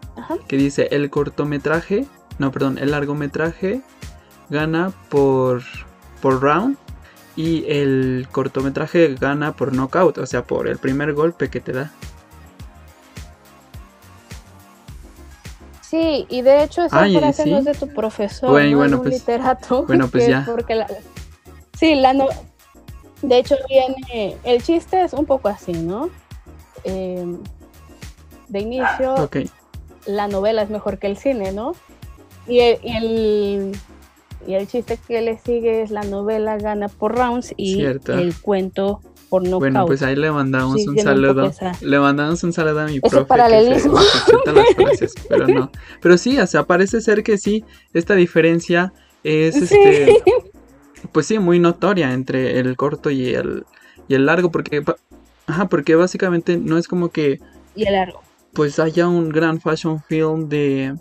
[0.48, 2.06] que dice, el cortometraje,
[2.38, 3.82] no, perdón, el largometraje
[4.50, 5.62] gana por,
[6.20, 6.76] por round
[7.36, 11.92] y el cortometraje gana por knockout, o sea, por el primer golpe que te da.
[15.94, 19.14] Sí, y de hecho esa frase no es de tu profesor, bueno, bueno, un pues,
[19.14, 19.84] literato.
[19.86, 20.42] Bueno, pues ya.
[20.44, 20.84] Porque
[21.78, 22.26] sí, la no...
[23.22, 24.36] De hecho viene...
[24.42, 26.10] El chiste es un poco así, ¿no?
[26.82, 27.38] Em,
[28.48, 29.30] de inicio,
[30.06, 31.76] la novela es mejor que el cine, ¿no?
[32.48, 33.72] Y el,
[34.48, 39.00] y el, chiste que le sigue es la novela gana por rounds y el cuento
[39.30, 41.52] bueno, pues ahí le mandamos un saludo.
[41.80, 43.24] Le mandamos un saludo a mi Ese profe.
[43.24, 43.98] paralelismo.
[45.28, 45.70] pero no.
[46.00, 50.22] Pero sí, o sea, parece ser que sí, esta diferencia es este.
[51.12, 53.66] Pues sí, muy notoria entre el corto y el,
[54.08, 54.82] y el largo, porque.
[55.46, 57.40] Ajá, porque básicamente no es como que.
[57.76, 58.22] Y el largo.
[58.54, 60.96] Pues haya un gran fashion film de.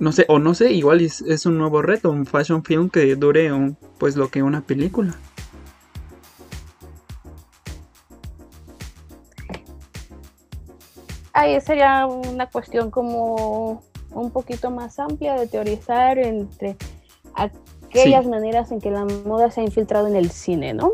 [0.00, 3.14] No sé, o no sé, igual es, es un nuevo reto, un fashion film que
[3.14, 5.14] dure un, pues lo que una película.
[11.36, 16.76] Ahí sería una cuestión como un poquito más amplia de teorizar entre
[17.34, 20.92] aquellas maneras en que la moda se ha infiltrado en el cine, ¿no?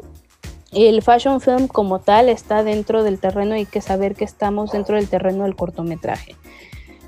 [0.73, 4.73] El fashion film como tal está dentro del terreno y hay que saber que estamos
[4.73, 6.35] dentro del terreno del cortometraje.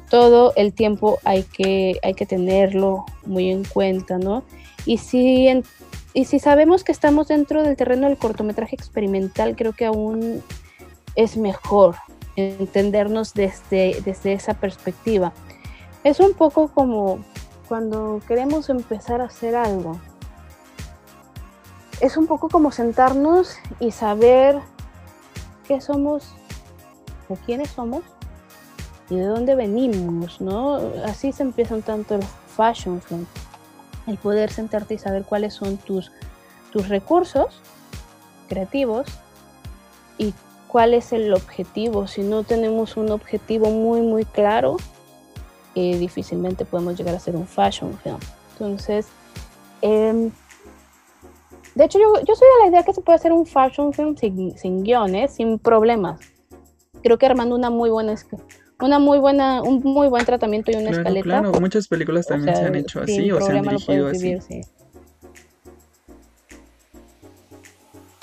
[0.09, 4.45] Todo el tiempo hay que, hay que tenerlo muy en cuenta, ¿no?
[4.87, 5.49] Y si,
[6.13, 10.43] y si sabemos que estamos dentro del terreno del cortometraje experimental, creo que aún
[11.17, 11.97] es mejor,
[12.37, 15.33] entendernos desde, desde esa perspectiva.
[16.03, 17.25] Es un poco como
[17.69, 19.99] cuando queremos empezar a hacer algo.
[22.01, 24.61] Es un poco como sentarnos y saber
[25.67, 26.35] qué somos
[27.29, 28.03] o quiénes somos
[29.09, 30.77] y de dónde venimos, ¿no?
[31.05, 32.23] Así se empieza un tanto el
[32.57, 33.27] fashion film.
[34.07, 36.13] El poder sentarte y saber cuáles son tus,
[36.73, 37.61] tus recursos
[38.49, 39.07] creativos
[40.75, 42.09] cuál es el objetivo.
[42.09, 44.77] Si no tenemos un objetivo muy, muy claro,
[45.77, 48.19] eh, difícilmente podemos llegar a ser un fashion film.
[48.55, 49.07] Entonces,
[49.83, 50.33] em,
[51.77, 54.17] de hecho, yo, yo, soy de la idea que se puede hacer un fashion film
[54.17, 56.19] sin, sin guiones, sin problemas.
[57.05, 58.17] Creo que armando una muy buena
[58.81, 61.23] una muy buena, un muy buen tratamiento y una escaleta.
[61.23, 64.63] Claro, muchas películas también se han hecho así o se han dirigido así.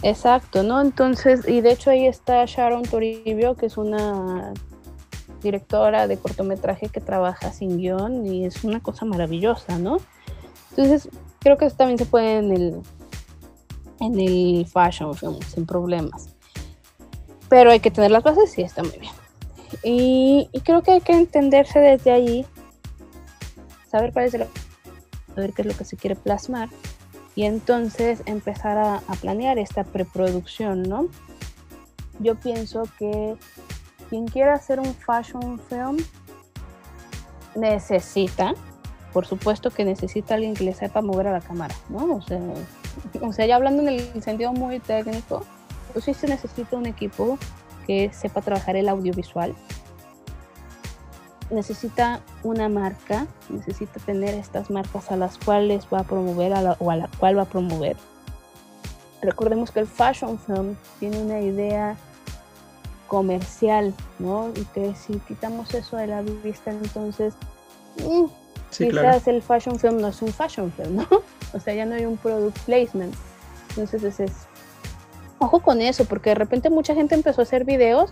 [0.04, 0.82] Exacto, ¿no?
[0.82, 4.54] Entonces, y de hecho ahí está Sharon Toribio, que es una
[5.44, 9.98] directora de cortometraje que trabaja sin guion y es una cosa maravillosa, ¿no?
[10.72, 11.10] Entonces,
[11.40, 12.82] creo que también se puede en el,
[14.00, 16.30] en el fashion film, sin problemas.
[17.50, 19.14] Pero hay que tener las bases y está muy bien.
[19.84, 22.46] Y, creo que hay que entenderse desde ahí,
[23.90, 24.46] saber cuál es el,
[25.36, 26.70] saber qué es lo que se quiere plasmar
[27.36, 31.08] y entonces empezar a, planear esta preproducción, ¿no?
[32.20, 33.36] Yo pienso que
[34.10, 35.98] quien quiera hacer un fashion film
[37.56, 38.54] necesita,
[39.14, 42.16] por supuesto que necesita alguien que le sepa mover a la cámara, ¿no?
[42.16, 42.40] O sea,
[43.22, 45.46] o sea ya hablando en el sentido muy técnico,
[45.94, 47.38] pues sí se necesita un equipo
[47.88, 49.56] que sepa trabajar el audiovisual,
[51.52, 56.96] necesita una marca, necesita tener estas marcas a las cuales va a promover o a
[56.96, 57.98] la cual va a promover.
[59.22, 61.96] Recordemos que el fashion film tiene una idea
[63.08, 64.50] comercial, ¿no?
[64.56, 67.34] Y que si quitamos eso de la vista, entonces
[67.98, 68.26] mm,
[68.76, 71.08] quizás el fashion film no es un fashion film, ¿no?
[71.54, 73.14] O sea, ya no hay un product placement.
[73.70, 74.32] Entonces es, es
[75.38, 78.12] ojo con eso, porque de repente mucha gente empezó a hacer videos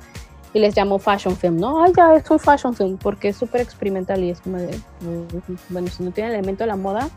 [0.53, 1.83] y les llamó fashion film, ¿no?
[1.83, 4.79] Ay, ya es un fashion film porque es súper experimental y es como de,
[5.69, 7.09] bueno, si no tiene elemento de la moda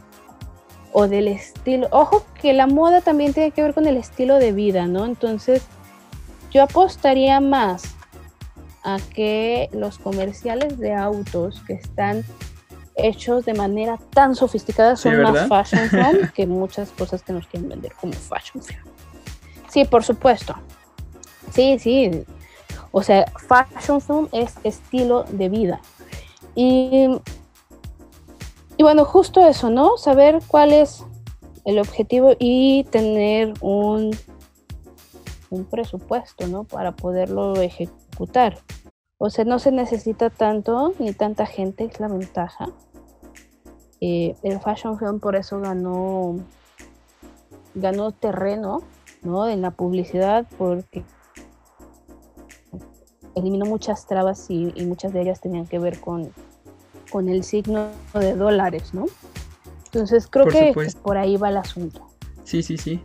[0.92, 4.53] o del estilo, ojo que la moda también tiene que ver con el estilo de
[4.53, 5.07] vida, ¿no?
[5.07, 5.62] Entonces,
[6.51, 7.95] yo apostaría más
[8.85, 12.25] a que los comerciales de autos que están
[12.95, 17.71] hechos de manera tan sofisticada son más fashion film que muchas cosas que nos quieren
[17.71, 18.83] vender como fashion film.
[19.68, 20.55] Sí, por supuesto.
[21.51, 22.25] Sí, sí,
[22.93, 25.81] o sea, fashion film es estilo de vida.
[26.55, 27.09] Y,
[28.77, 29.97] y bueno, justo eso, ¿no?
[29.97, 31.05] Saber cuál es
[31.65, 34.17] el objetivo y tener un,
[35.51, 36.65] un presupuesto, ¿no?
[36.65, 38.59] Para poderlo ejecutar.
[39.19, 42.69] O sea, no se necesita tanto ni tanta gente, es la ventaja.
[44.01, 46.37] Eh, el fashion film por eso ganó,
[47.75, 48.83] ganó terreno,
[49.23, 49.49] ¿no?
[49.49, 51.05] En la publicidad, porque
[53.35, 56.31] eliminó muchas trabas y, muchas de ellas tenían que ver con,
[57.11, 59.07] con el signo de dólares, ¿no?
[59.87, 62.07] Entonces creo que por ahí va el asunto.
[62.45, 63.01] Sí, sí, sí.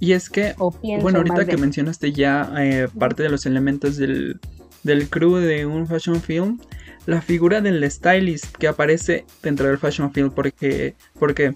[0.00, 0.54] Y es que,
[1.00, 4.40] bueno, ahorita que mencionaste ya eh, parte de los elementos del,
[4.82, 6.58] del crew de un fashion film,
[7.06, 11.54] la figura del stylist que aparece dentro del fashion film, porque, porque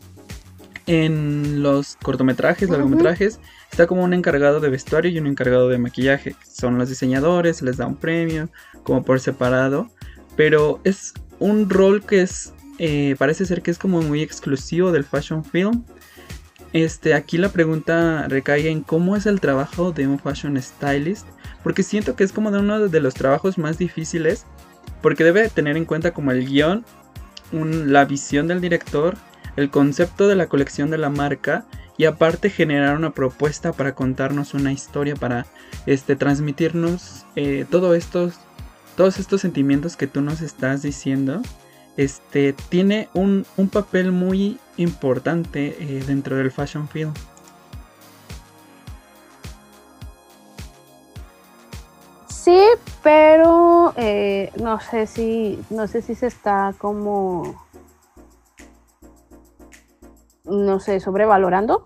[0.87, 3.41] en los cortometrajes, largometrajes,
[3.77, 6.35] está como un encargado de vestuario y un encargado de maquillaje.
[6.51, 8.49] Son los diseñadores, se les da un premio,
[8.83, 9.91] como por separado.
[10.35, 15.05] Pero es un rol que es, eh, parece ser que es como muy exclusivo del
[15.05, 15.85] fashion film.
[16.73, 21.27] Este, aquí la pregunta recae en cómo es el trabajo de un fashion stylist.
[21.63, 24.47] Porque siento que es como de uno de los trabajos más difíciles.
[25.03, 26.83] Porque debe tener en cuenta como el guion,
[27.53, 29.19] la visión del director
[29.57, 31.65] el concepto de la colección de la marca
[31.99, 35.47] y aparte generar una propuesta para contarnos una historia, para
[35.87, 38.35] este, transmitirnos eh, estos,
[38.97, 41.43] todos estos sentimientos que tú nos estás diciendo.
[41.97, 47.15] Este, tiene un, papel muy importante eh, dentro del fashion film.
[52.29, 52.61] Sí,
[53.03, 57.66] pero eh, no sé si no sé si se está como
[60.47, 61.85] no sé, sobrevalorando.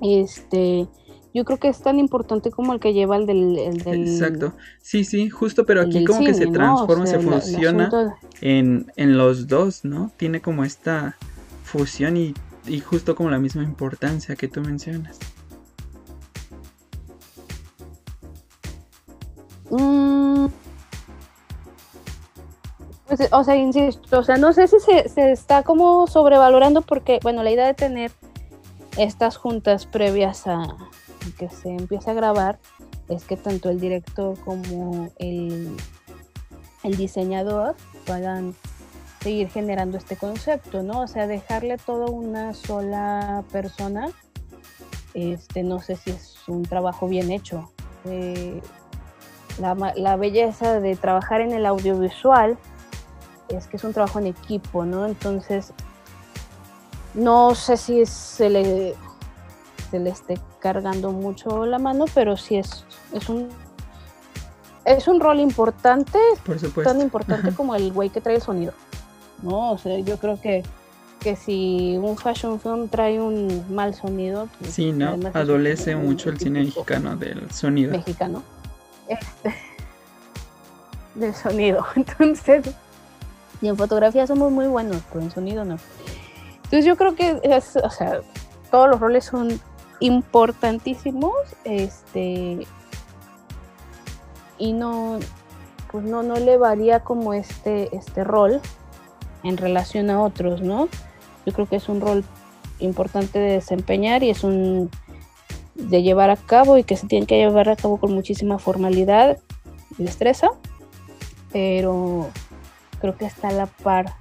[0.00, 0.88] Este,
[1.36, 3.58] yo creo que es tan importante como el que lleva el del...
[3.58, 4.54] Exacto.
[4.80, 10.10] Sí, sí, justo, pero aquí como que se transforma, se fusiona en, los dos, ¿no?
[10.16, 11.16] Tiene como esta
[11.62, 12.34] fusión y,
[12.80, 15.18] justo como la misma importancia que tú mencionas.
[19.70, 20.46] Mm,
[23.06, 27.42] pues, o sea, insisto, o sea, no sé si se, está como sobrevalorando porque, bueno,
[27.42, 28.10] la idea de tener
[28.96, 30.76] estas juntas previas a
[31.38, 32.58] que se empiece a grabar
[33.08, 35.76] es que tanto el director como el,
[36.82, 38.54] el diseñador puedan
[39.20, 41.02] seguir generando este concepto, ¿no?
[41.02, 44.08] O sea, dejarle todo a una sola persona,
[45.14, 47.70] este, no sé si es un trabajo bien hecho.
[48.04, 48.60] Eh,
[49.60, 52.58] la, la belleza de trabajar en el audiovisual
[53.48, 55.06] es que es un trabajo en equipo, ¿no?
[55.06, 55.72] Entonces,
[57.14, 58.94] no sé si se le,
[59.90, 63.48] se le esté cargando mucho la mano, pero sí es, es un
[64.86, 66.18] es un rol importante,
[66.84, 68.72] tan importante como el güey que trae el sonido.
[69.42, 70.62] No, o sea, yo creo que,
[71.20, 75.18] que si un fashion film trae un mal sonido, pues, sí, ¿no?
[75.34, 77.90] Adolece mucho el cine mexicano del sonido.
[77.92, 78.44] Mexicano.
[79.08, 79.54] Este,
[81.16, 81.84] del sonido.
[81.96, 82.70] Entonces,
[83.60, 85.76] y en fotografía somos muy buenos, pero en sonido no.
[86.56, 87.40] Entonces yo creo que
[87.82, 88.20] o sea,
[88.70, 89.60] todos los roles son
[90.00, 92.66] importantísimos, este,
[94.58, 95.18] y no,
[95.90, 98.60] pues no, no le varía como este, este rol
[99.42, 100.88] en relación a otros, ¿no?
[101.44, 102.24] Yo creo que es un rol
[102.78, 104.90] importante de desempeñar y es un
[105.74, 109.38] de llevar a cabo y que se tiene que llevar a cabo con muchísima formalidad
[109.98, 110.50] y destreza,
[111.52, 112.28] pero
[113.00, 114.14] creo que está a la par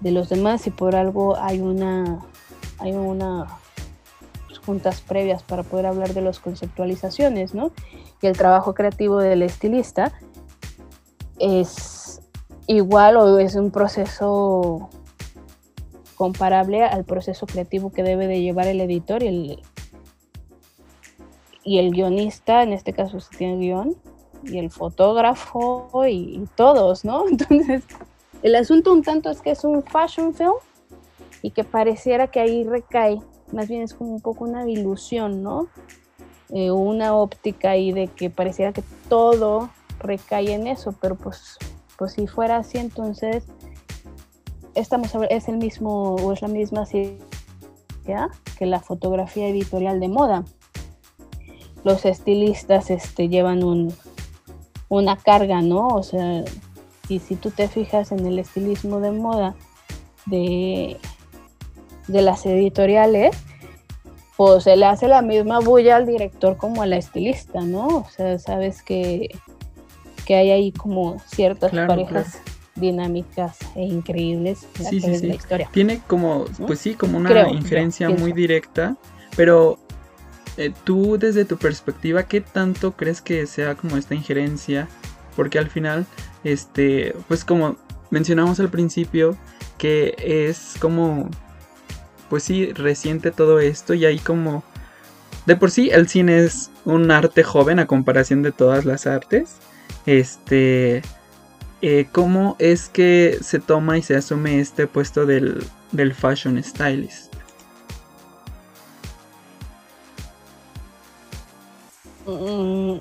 [0.00, 2.20] de los demás y por algo hay una
[2.78, 3.46] hay una
[4.46, 7.70] pues, juntas previas para poder hablar de las conceptualizaciones, ¿no?
[8.20, 10.12] Y el trabajo creativo del estilista
[11.38, 12.20] es
[12.66, 14.90] igual o es un proceso
[16.16, 19.62] comparable al proceso creativo que debe de llevar el editor y el,
[21.64, 23.96] y el guionista, en este caso se tiene guion,
[24.44, 27.28] y el fotógrafo y, todos, ¿no?
[27.30, 27.84] Entonces,
[28.42, 30.54] el asunto un tanto es que es un fashion film
[31.42, 33.20] y que pareciera que ahí recae,
[33.52, 35.68] más bien es como un poco una ilusión, ¿no?
[36.50, 41.56] Eh, una óptica ahí de que pareciera que todo recae en eso, pero pues,
[41.96, 43.44] pues si fuera así, entonces
[44.74, 46.84] estamos es el mismo o es la misma
[48.06, 48.28] ¿ya?
[48.58, 50.44] que la fotografía editorial de moda.
[51.84, 53.92] Los estilistas este, llevan un,
[54.96, 55.88] una carga, ¿no?
[55.88, 56.44] O sea,
[57.08, 59.54] y si tú te fijas en el estilismo de moda
[60.26, 60.98] de,
[62.08, 63.34] de las editoriales,
[64.36, 67.86] pues se le hace la misma bulla al director como a la estilista, ¿no?
[67.86, 69.30] O sea, sabes que,
[70.26, 72.42] que hay ahí como ciertas parejas
[72.74, 75.26] dinámicas e increíbles sí, sí, sí.
[75.26, 75.70] la historia.
[75.72, 78.96] Tiene como, pues sí, como una injerencia muy directa,
[79.36, 79.78] pero
[80.56, 84.88] eh, tú desde tu perspectiva, ¿qué tanto crees que sea como esta injerencia?
[85.36, 86.06] Porque al final,
[86.44, 87.76] este, pues como
[88.10, 89.36] mencionamos al principio,
[89.78, 91.30] que es como,
[92.28, 94.62] pues sí, reciente todo esto y hay como,
[95.46, 99.56] de por sí el cine es un arte joven a comparación de todas las artes.
[100.04, 101.02] Este,
[101.80, 107.31] eh, ¿cómo es que se toma y se asume este puesto del, del fashion stylist?
[112.26, 112.98] Mm,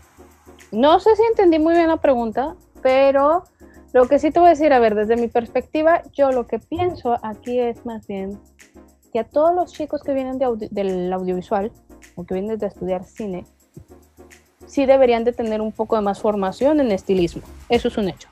[0.71, 3.43] no sé si entendí muy bien la pregunta, pero
[3.93, 6.59] lo que sí te voy a decir, a ver, desde mi perspectiva, yo lo que
[6.59, 8.39] pienso aquí es más bien
[9.11, 11.71] que a todos los chicos que vienen del audiovisual
[12.15, 13.45] o que vienen de estudiar cine,
[14.65, 17.41] sí deberían de tener un poco de más formación en estilismo.
[17.67, 18.29] Eso es un hecho.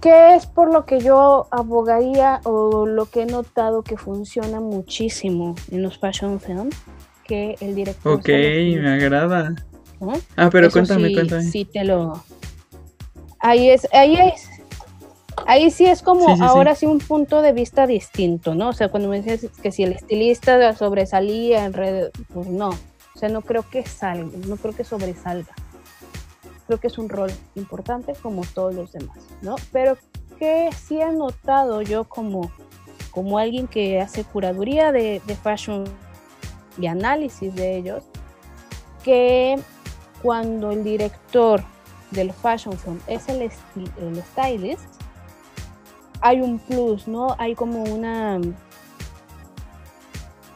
[0.00, 5.54] ¿Qué es por lo que yo abogaría o lo que he notado que funciona muchísimo
[5.70, 6.76] en los fashion films?
[7.26, 8.18] Que el director.
[8.18, 9.54] Ok, me agrada.
[10.36, 11.42] Ah, pero cuéntame, cuéntame.
[11.42, 12.24] Sí, te lo.
[13.40, 14.48] Ahí es, ahí es.
[15.46, 16.86] Ahí sí es como ahora sí.
[16.86, 18.68] un punto de vista distinto, ¿no?
[18.68, 22.70] O sea, cuando me dices que si el estilista sobresalía en red, pues no.
[22.70, 25.52] O sea, no creo que salga, no creo que sobresalga.
[26.66, 29.56] Creo que es un rol importante como todos los demás, ¿no?
[29.70, 29.98] Pero
[30.38, 32.50] que sí he notado yo como,
[33.10, 35.84] como alguien que hace curaduría de, de fashion
[36.78, 38.04] y análisis de ellos,
[39.02, 39.58] que
[40.22, 41.62] cuando el director
[42.10, 44.84] del fashion film es el, el stylist,
[46.20, 47.36] hay un plus, ¿no?
[47.38, 48.40] Hay como una,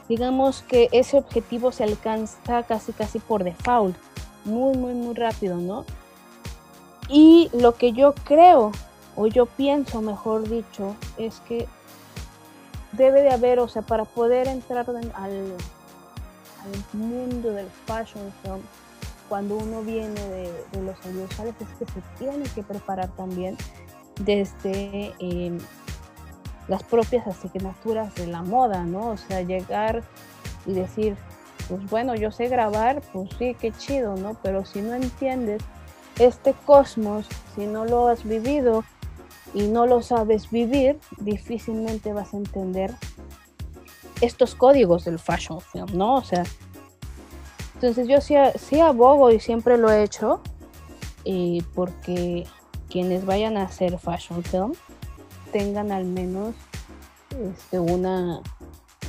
[0.07, 3.95] digamos que ese objetivo se alcanza casi casi por default,
[4.45, 5.85] muy, muy, muy rápido, ¿no?
[7.07, 8.71] Y lo que yo creo,
[9.15, 11.67] o yo pienso, mejor dicho, es que
[12.91, 15.53] debe de haber, o sea, para poder entrar al,
[16.69, 18.61] al mundo del fashion film,
[19.27, 23.57] cuando uno viene de, los audiovisuales, es que se tiene que preparar también
[24.19, 25.57] desde em,
[26.67, 29.09] las propias asignaturas de la moda, ¿no?
[29.09, 30.03] O sea, llegar
[30.65, 31.15] y decir,
[31.67, 34.35] pues bueno, yo sé grabar, pues sí, qué chido, ¿no?
[34.41, 35.61] Pero si no entiendes
[36.17, 38.83] este cosmos, si no lo has vivido
[39.53, 42.93] y no lo sabes vivir, difícilmente vas a entender
[44.21, 46.15] estos códigos del fashion film, ¿no?
[46.15, 46.43] O sea,
[47.75, 50.41] entonces yo sí, sí abogo y siempre lo he hecho,
[51.23, 52.45] y porque
[52.89, 54.73] quienes vayan a hacer fashion film
[55.51, 56.55] tengan al menos
[57.29, 58.41] este, una,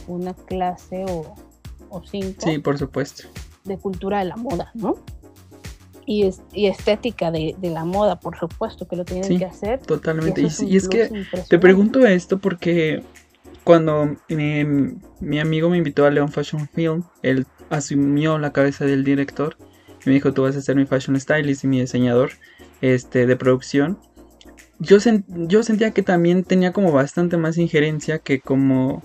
[0.07, 1.35] una clase o,
[1.89, 2.41] o cinco.
[2.43, 3.25] Sí, por supuesto.
[3.65, 4.97] De cultura de la moda, ¿no?
[6.07, 9.81] Y, es, y estética de, de, la moda, por supuesto, que lo tienen que hacer.
[9.81, 10.41] Totalmente.
[10.41, 13.03] Y, es que te pregunto esto porque
[13.65, 14.65] cuando mi,
[15.21, 19.57] mi, amigo me invitó a Leon Fashion Film, él asumió la cabeza del director
[20.05, 22.33] y me dijo, tú vas a ser mi fashion stylist y mi diseñador
[22.81, 23.99] este, de producción
[24.81, 24.97] yo,
[25.27, 29.03] yo sentía que también tenía como bastante más injerencia que como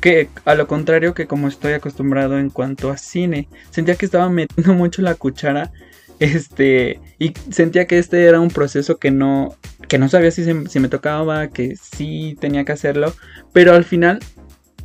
[0.00, 3.48] que a lo contrario que como estoy acostumbrado en cuanto a cine.
[3.70, 5.72] Sentía que estaba metiendo mucho la cuchara.
[6.20, 7.00] Este.
[7.18, 9.56] Y sentía que este era un proceso que no.
[9.88, 11.48] Que no sabía si, si me tocaba.
[11.48, 13.12] Que sí tenía que hacerlo.
[13.52, 14.20] Pero al final.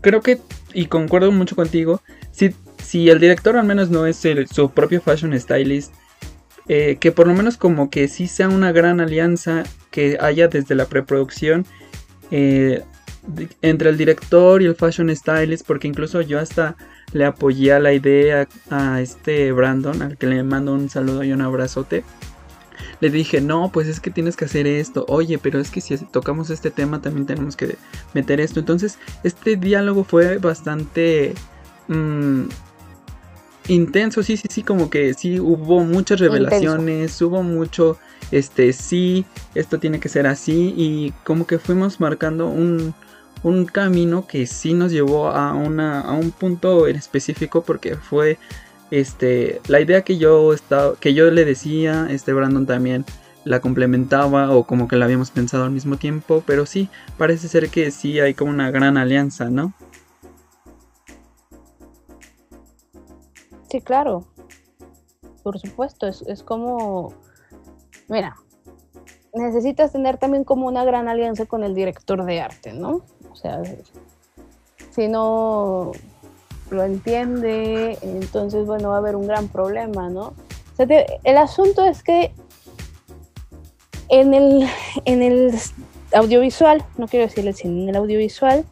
[0.01, 0.39] Creo que.
[0.73, 2.01] Y concuerdo mucho contigo.
[2.31, 5.93] Si, si el director al menos no es su propio fashion stylist.
[6.67, 10.73] Eh, que por lo menos como que sí sea una gran alianza que haya desde
[10.73, 11.63] la preproducción
[12.31, 12.81] eh,
[13.61, 16.75] entre el director y el fashion stylist, porque incluso yo hasta
[17.14, 21.32] le apoyé a la idea a este Brandon, al que le mando un saludo y
[21.32, 22.03] un abrazote.
[22.99, 25.06] Le dije, no, pues es que tienes que hacer esto.
[25.08, 27.78] Oye, pero es que si tocamos este tema también tenemos que
[28.14, 28.60] meter esto.
[28.60, 31.34] Entonces, este diálogo fue bastante
[31.88, 32.43] mm,
[33.68, 34.24] intenso.
[34.24, 37.97] Sí, sí, sí, como que sí hubo muchas revelaciones, hubo mucho
[38.32, 42.93] este sí, esto tiene que ser así y como que fuimos marcando un,
[43.43, 48.38] un camino que sí nos llevó a, una, a un punto en específico porque fue
[48.91, 53.05] este la idea que yo estaba que yo le decía este Brandon también
[53.43, 57.69] la complementaba o como que la habíamos pensado al mismo tiempo pero sí parece ser
[57.69, 59.73] que sí hay como una gran alianza no
[63.69, 64.27] sí claro
[65.43, 67.13] por supuesto es, es como
[68.07, 68.36] mira,
[69.33, 73.05] necesitas tener también como una gran alianza con el director de arte, ¿no?
[73.36, 73.61] O sea,
[74.91, 75.91] si no
[76.71, 80.27] lo entiende, entonces, bueno, va a haber un gran problema, ¿no?
[80.27, 80.88] O sea,
[81.23, 82.31] el asunto es que
[84.07, 84.65] en el,
[85.03, 85.53] en el
[86.13, 88.63] audiovisual, no quiero decirle cine, en el audiovisual,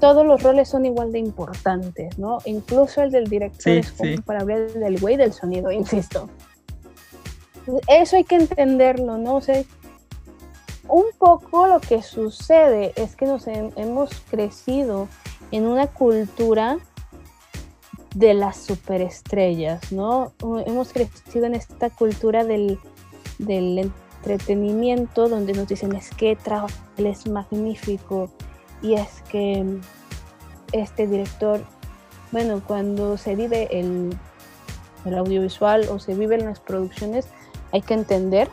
[0.00, 2.38] todos los roles son igual de importantes, ¿no?
[2.46, 6.28] Incluso el del director es como para hablar del güey del sonido, insisto.
[7.86, 9.36] Eso hay que entenderlo, ¿no?
[9.36, 9.62] O sea,
[10.90, 15.08] un poco lo que sucede es que nos hemos crecido
[15.52, 16.78] en una cultura
[18.14, 20.32] de las superestrellas, ¿no?
[20.66, 22.78] Hemos crecido en esta cultura del,
[23.38, 28.28] entretenimiento donde nos dicen es que trabajo es magnífico
[28.82, 29.64] y es que
[30.72, 31.64] este director,
[32.30, 34.14] bueno, cuando se vive el,
[35.06, 37.28] el audiovisual o se vive en las producciones,
[37.72, 38.50] hay que entender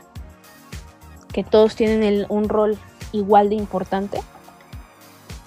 [1.37, 2.79] que todos tienen un rol
[3.11, 4.19] igual de importante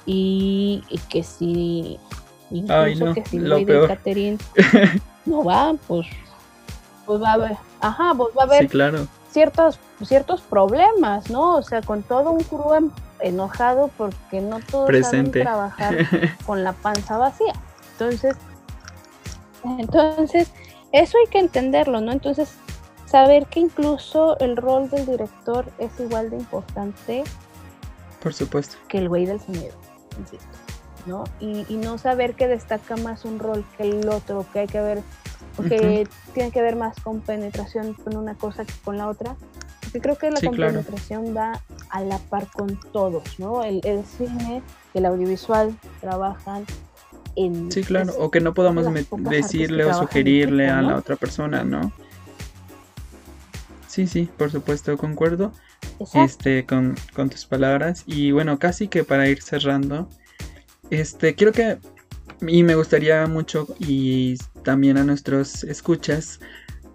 [0.07, 1.99] y, que si
[2.53, 4.39] incluso no, que si lo Catherine
[5.27, 6.07] no va, pues,
[7.07, 9.09] pues va a haber, ajá, pues va a haber claro.
[9.33, 11.57] ciertos, ciertos problemas, ¿no?
[11.57, 15.41] O sea, con todo un crew enojado porque no todos Presente.
[15.41, 15.97] saben trabajar
[16.47, 17.55] con la panza vacía.
[17.95, 18.37] Entonces,
[19.65, 20.53] entonces,
[20.93, 22.13] eso hay que entenderlo, ¿no?
[22.13, 22.55] Entonces,
[23.11, 27.25] saber que incluso el rol del director es igual de importante.
[28.23, 28.77] Por supuesto.
[28.89, 29.75] Que el güey del sonido,
[30.19, 30.47] insisto.
[31.07, 31.25] ¿no?
[31.41, 35.03] Y, no saber que destaca más un rol que el otro, que hay que ver,
[35.57, 39.35] porque tiene que ver más con penetración con una cosa que con la otra.
[39.81, 43.65] Porque creo que la compenetración va a la par con todos, ¿no?
[43.65, 44.63] El, el cine,
[44.95, 46.65] el audiovisual trabajan
[47.35, 47.73] en...
[47.73, 51.91] Sí, claro, o que no podamos decirle o sugerirle a la otra persona, ¿no?
[53.91, 55.53] Sí, sí, por supuesto, concuerdo
[56.15, 56.95] este, con,
[57.29, 58.05] tus palabras.
[58.07, 60.09] Y bueno, casi que para ir cerrando,
[60.91, 61.79] este, quiero que,
[62.47, 66.39] y me gustaría mucho, y también a nuestros escuchas,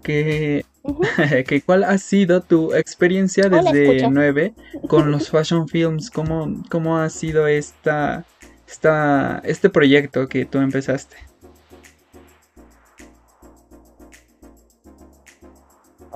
[0.02, 0.64] que,
[1.46, 4.54] que cuál ha sido tu experiencia desde 9
[4.88, 8.24] con los fashion films, cómo, cómo ha sido esta,
[8.66, 11.16] esta, este proyecto que tú empezaste.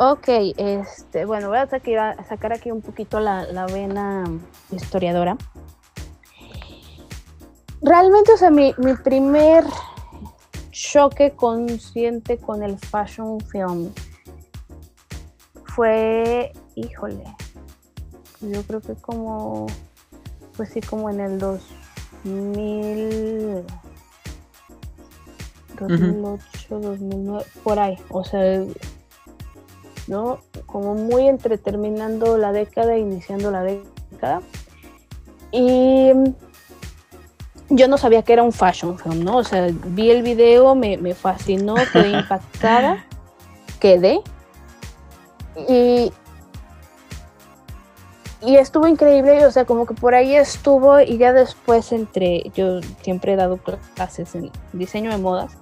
[0.02, 1.68] Ok, este, bueno, voy a
[2.24, 4.24] sacar aquí un poquito la, vena
[4.70, 5.36] historiadora.
[7.82, 8.72] Realmente, o sea, mi,
[9.04, 9.62] primer
[10.70, 13.92] choque consciente con el fashion film
[15.66, 17.24] fue, híjole,
[18.40, 19.66] yo creo que como,
[20.56, 23.66] pues sí, como en el 2000,
[25.78, 28.64] 2008, 2009, por ahí, o sea,
[30.10, 30.40] ¿no?
[30.66, 34.42] Como muy entre terminando la década e iniciando la década.
[35.52, 36.10] Y
[37.68, 39.36] yo no sabía que era un fashion film, ¿no?
[39.36, 43.06] O sea, vi el video, me, me fascinó, quedé impactada,
[43.78, 44.20] quedé.
[45.68, 46.12] Y,
[48.44, 52.80] y estuvo increíble, o sea, como que por ahí estuvo y ya después entre, yo
[53.02, 53.60] siempre he dado
[53.94, 55.52] clases en diseño de modas,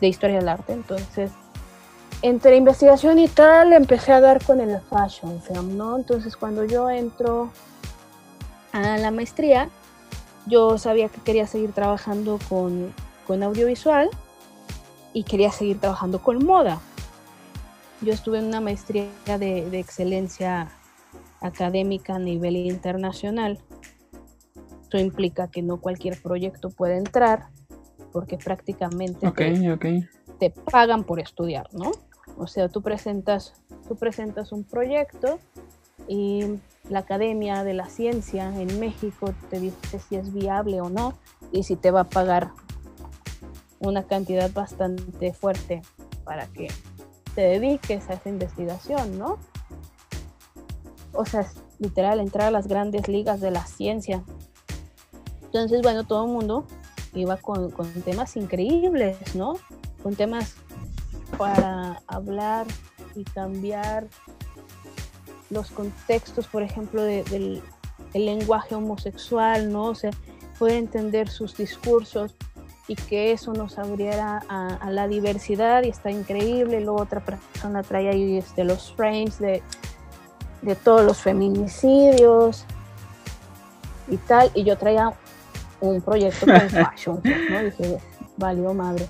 [0.00, 1.30] de historia del arte, entonces
[2.22, 5.96] entre investigación y tal empecé a dar con el fashion film, ¿no?
[5.96, 7.50] Entonces cuando yo entro
[8.72, 9.68] a la maestría,
[10.46, 12.92] yo sabía que quería seguir trabajando con,
[13.26, 14.10] con audiovisual
[15.12, 16.80] y quería seguir trabajando con moda.
[18.00, 20.68] Yo estuve en una maestría de, de excelencia
[21.40, 23.58] académica a nivel internacional.
[24.86, 27.48] Eso implica que no cualquier proyecto puede entrar
[28.12, 29.30] porque prácticamente
[30.38, 31.92] te, pagan por estudiar, ¿no?
[32.38, 33.54] O sea, tú presentas,
[33.86, 35.38] tú presentas un proyecto
[36.06, 36.44] y
[36.88, 41.14] la Academia de la Ciencia en México te dice si es viable o no
[41.52, 42.52] y si te va a pagar
[43.80, 45.82] una cantidad bastante fuerte
[46.24, 46.68] para que
[47.34, 49.38] te dediques a esa investigación, ¿no?
[51.18, 51.46] o sea,
[51.80, 54.22] literal, entrar a las grandes ligas de la ciencia.
[55.42, 56.64] Entonces, bueno, todo el mundo
[57.14, 57.72] iba con,
[58.04, 59.56] temas increíbles, ¿no?
[60.02, 60.54] Con temas
[61.38, 62.66] para hablar
[63.14, 64.06] y cambiar
[65.50, 67.62] los contextos, por ejemplo, del
[68.12, 69.84] lenguaje homosexual, ¿no?
[69.84, 70.10] O sea,
[70.58, 72.34] poder entender sus discursos
[72.86, 76.80] y que eso nos abriera a, la diversidad y está increíble.
[76.80, 79.62] Luego otra persona trae ahí este, los frames de
[80.62, 82.64] de todos los feminicidios
[84.08, 85.12] y tal, y yo traía
[85.80, 87.20] un proyecto con fashion,
[87.50, 87.62] ¿no?
[87.64, 87.98] Dije,
[88.36, 89.08] valió madre.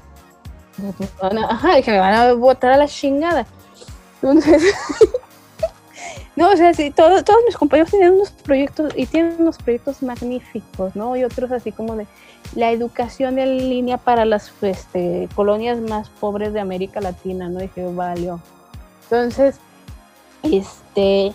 [1.48, 3.46] Ajá, dije, me van a botar a la chingada.
[4.22, 4.62] Entonces,
[6.36, 10.02] no, o sea, sí, todos, todos mis compañeros tienen unos proyectos y tienen unos proyectos
[10.02, 11.16] magníficos, ¿no?
[11.16, 12.06] Y otros así como de
[12.54, 17.60] la educación en línea para las este, colonias más pobres de América Latina, ¿no?
[17.60, 18.40] Dije, valió.
[19.04, 19.58] Entonces,
[20.42, 21.32] este,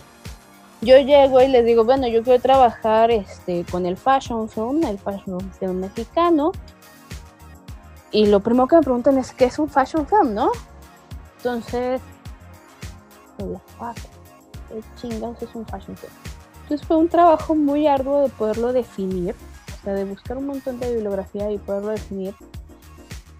[0.80, 4.98] yo llego y les digo, bueno, yo quiero trabajar este, con el fashion film, el
[4.98, 6.52] fashion film mexicano.
[8.14, 10.52] Y lo primero que me preguntan es, ¿qué es un fashion film, no?
[11.38, 12.00] Entonces,
[13.36, 16.12] ¿qué chingados es un fashion film?
[16.62, 19.34] Entonces fue un trabajo muy arduo de poderlo definir,
[19.66, 22.36] o sea, de buscar un montón de bibliografía y poderlo definir.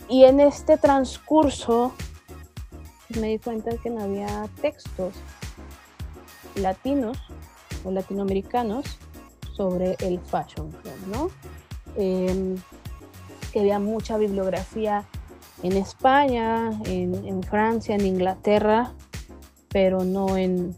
[0.08, 1.92] Y en este transcurso
[3.20, 5.14] me di cuenta que no había textos
[6.56, 7.16] latinos
[7.84, 8.98] o latinoamericanos
[9.56, 11.30] sobre el fashion film, ¿no?
[11.94, 12.56] Em,
[13.54, 15.04] que había mucha bibliografía
[15.62, 18.92] en España, en, Francia, en Inglaterra,
[19.68, 20.76] pero no en,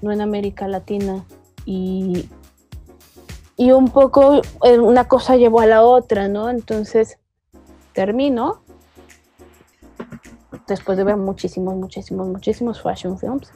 [0.00, 1.24] no en América Latina.
[1.64, 2.28] Y,
[3.56, 6.50] y un poco eh, una cosa llevó a la otra, ¿no?
[6.50, 7.18] Entonces
[7.92, 8.62] termino,
[10.68, 13.50] después de ver muchísimos, muchísimos, muchísimos fashion films,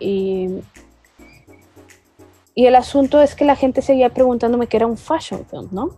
[0.00, 0.62] y,
[2.54, 5.90] el asunto es que la gente seguía preguntándome qué era un fashion film, ¿no?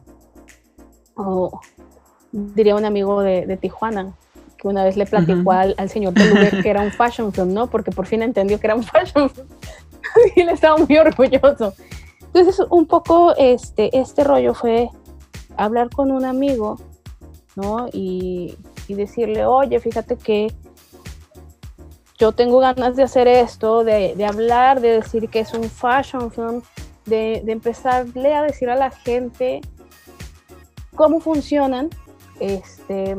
[2.55, 4.15] Diría un amigo de, Tijuana,
[4.57, 7.69] que una vez le platicó al, señor del que era un fashion film, ¿no?
[7.69, 9.47] Porque por fin entendió que era un fashion film.
[10.37, 11.75] y él estaba muy orgulloso.
[12.21, 14.89] Entonces, un poco este, este rollo fue
[15.57, 16.79] hablar con un amigo,
[17.55, 17.89] ¿no?
[17.93, 18.57] Y,
[18.89, 20.53] y decirle, oye, fíjate que
[22.19, 26.63] yo tengo ganas de hacer esto, de, hablar, de decir que es un fashion film,
[27.07, 29.61] de, empezarle a decir a la gente
[30.95, 31.91] cómo funcionan,
[32.41, 33.17] este,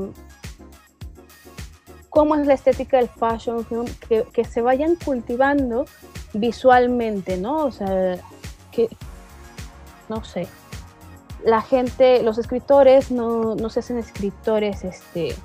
[2.09, 5.85] cómo es la estética del fashion film, que, se vayan cultivando
[6.33, 7.65] visualmente, ¿no?
[7.65, 8.17] O sea,
[8.71, 8.89] que,
[10.07, 10.47] no sé,
[11.43, 15.35] la gente, los escritores no, no se hacen escritores, este,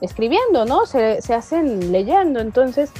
[0.00, 0.86] escribiendo, ¿no?
[0.86, 2.90] Se, hacen leyendo, entonces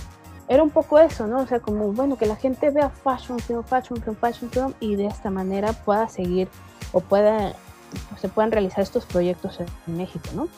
[0.48, 1.40] era un poco eso, ¿no?
[1.40, 4.96] O sea, como, bueno, que la gente vea fashion film, fashion film, fashion film y
[4.96, 6.48] de esta manera pueda seguir
[6.92, 7.54] o pueda,
[8.20, 10.48] se puedan realizar estos proyectos en México, ¿no?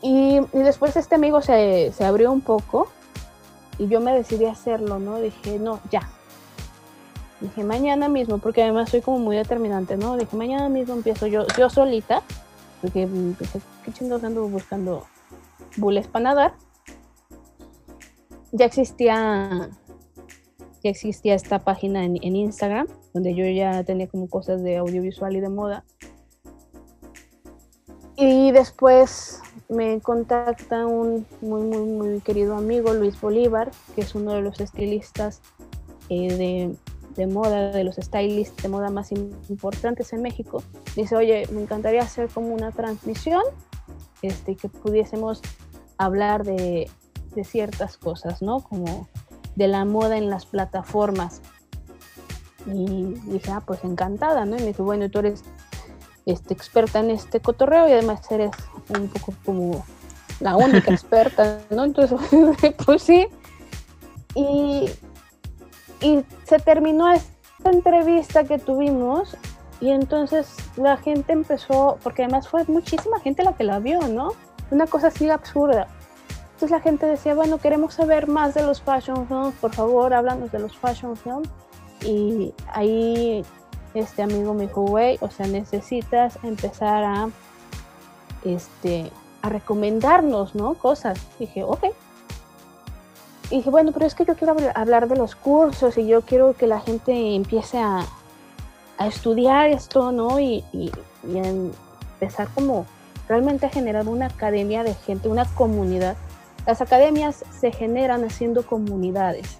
[0.00, 2.88] Y, después este amigo se, se, abrió un poco
[3.78, 5.18] y yo me decidí hacerlo, ¿no?
[5.18, 6.08] Dije, no, ya.
[7.40, 10.16] Dije, mañana mismo, porque además soy como muy determinante, ¿no?
[10.16, 12.22] Dije, mañana mismo empiezo yo, yo solita,
[12.80, 13.08] porque,
[13.38, 13.50] pues,
[13.84, 15.06] ¿qué chingados ando buscando
[15.76, 16.54] Bulles para nadar,
[18.52, 19.68] ya existía
[20.82, 25.40] ya existía esta página en, Instagram, donde yo ya tenía como cosas de audiovisual y
[25.40, 25.84] de moda.
[28.20, 34.32] Y después me contacta un muy, muy, muy querido amigo, Luis Bolívar, que es uno
[34.32, 35.40] de los estilistas
[36.08, 36.76] eh, de,
[37.14, 40.64] de, moda, de los stylists de moda más importantes en México.
[40.96, 43.42] Dice, oye, me encantaría hacer como una transmisión,
[44.22, 45.40] este, que pudiésemos
[45.96, 46.90] hablar de,
[47.36, 48.64] de ciertas cosas, ¿no?
[48.64, 49.06] Como
[49.54, 51.40] de la moda en las plataformas.
[52.66, 54.56] Y dije, ah, pues encantada, ¿no?
[54.56, 55.44] Y me dijo, bueno, tú eres
[56.32, 58.50] este, experta en este cotorreo y además eres
[58.88, 59.84] un poco como
[60.40, 61.84] la única experta, ¿no?
[61.84, 62.18] Entonces,
[62.86, 63.26] pues sí.
[64.34, 64.90] Y,
[66.00, 69.36] y se terminó esta entrevista que tuvimos
[69.80, 74.32] y entonces la gente empezó, porque además fue muchísima gente la que la vio, ¿no?
[74.70, 75.88] Una cosa así absurda.
[76.58, 80.50] Entonces la gente decía, bueno, queremos saber más de los fashion films, por favor, háblanos
[80.50, 81.48] de los fashion films.
[82.04, 83.44] Y ahí
[84.00, 87.28] este amigo me dijo, güey, o sea, necesitas empezar a,
[88.44, 89.10] este,
[89.42, 90.74] a recomendarnos, ¿no?
[90.74, 91.18] Cosas.
[91.38, 91.84] dije, ok.
[93.50, 96.54] Y dije, bueno, pero es que yo quiero hablar de los cursos y yo quiero
[96.54, 98.04] que la gente empiece a,
[98.98, 100.38] a estudiar esto, ¿no?
[100.38, 100.92] Y, y,
[101.26, 102.86] y empezar como
[103.28, 106.16] realmente a generar una academia de gente, una comunidad
[106.68, 109.56] las academias se generan haciendo comunidades,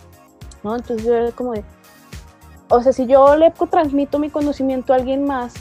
[0.62, 0.76] ¿no?
[0.76, 1.64] Entonces yo como de,
[2.70, 5.54] o sea, si yo le transmito mi conocimiento a alguien más,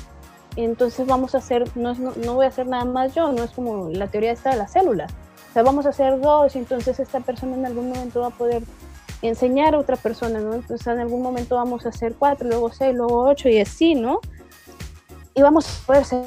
[0.56, 3.90] entonces vamos a hacer, no, no, voy a hacer nada más yo, no es como
[3.90, 5.12] la teoría esta de las células.
[5.50, 8.32] O sea, vamos a hacer dos y entonces esta persona en algún momento va a
[8.32, 8.64] poder
[9.22, 10.54] enseñar a otra persona, ¿no?
[10.54, 14.20] Entonces en algún momento vamos a hacer cuatro, luego seis, luego ocho y así, ¿no?
[15.34, 16.26] Y vamos a poder ser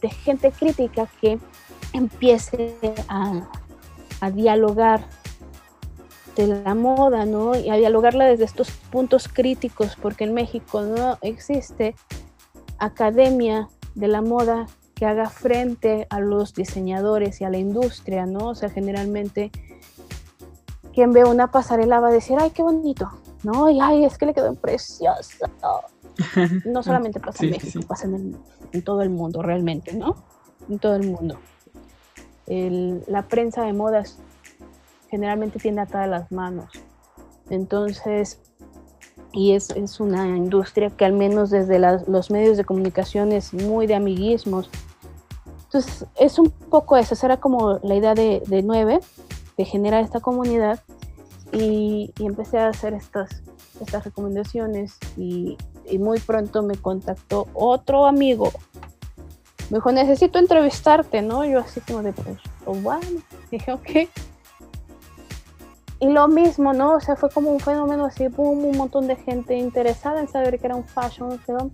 [0.00, 1.38] de gente crítica que
[1.92, 2.76] empiece
[3.08, 5.04] a dialogar
[6.36, 7.54] de la moda, ¿no?
[7.56, 11.94] Y a dialogarla desde estos puntos críticos, porque en México no existe
[12.78, 18.48] academia de la moda que haga frente a los diseñadores y a la industria, ¿no?
[18.48, 19.50] O sea, generalmente
[20.92, 23.10] quien ve una pasarela va a decir, ay, qué bonito,
[23.42, 23.70] ¿no?
[23.70, 25.46] Y ay, es que le quedó precioso.
[26.66, 28.36] No solamente pasa en México, pasa en,
[28.72, 30.16] en todo el mundo realmente, ¿no?
[30.68, 31.38] En todo el mundo
[32.46, 34.18] la prensa de modas
[35.12, 36.70] generalmente tiene atadas las manos.
[37.50, 38.40] Entonces,
[39.30, 43.86] y es, es, una industria que al menos desde los medios de comunicación es muy
[43.86, 44.70] de amiguismos.
[45.64, 49.00] Entonces, es un poco eso, esa era como la idea de, de Nueve,
[49.58, 50.80] de generar esta comunidad
[51.52, 53.42] y, y, empecé a hacer estas,
[53.82, 55.58] estas recomendaciones y,
[55.90, 58.50] y muy pronto me contactó otro amigo
[59.72, 61.46] me dijo, necesito entrevistarte, ¿no?
[61.46, 63.90] Yo así como de, pues, pues bueno, dije, ok.
[66.02, 66.96] Y lo mismo, ¿no?
[66.96, 70.58] O sea, fue como un fenómeno así, boom, un montón de gente interesada en saber
[70.58, 71.70] que era un fashion film.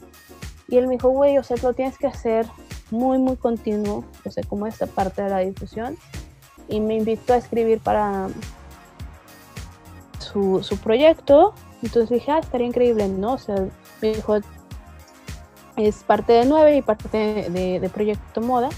[0.69, 2.47] Y él me dijo, güey, o sea, lo tienes que hacer
[2.91, 5.97] muy, muy continuo, o sea, como esta parte de la difusión.
[6.69, 8.29] Y me invitó a escribir para
[10.19, 11.55] su, su proyecto.
[11.83, 13.33] Entonces dije, ah, estaría increíble, ¿no?
[13.33, 13.57] O sea,
[14.03, 14.37] me dijo,
[15.77, 18.69] es parte de 9 y parte de, Proyecto Moda.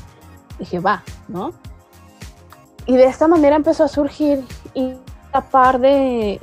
[0.61, 1.55] Dije, va, ¿no?
[2.86, 4.44] Y de esta manera empezó a surgir
[5.33, 6.41] a par de,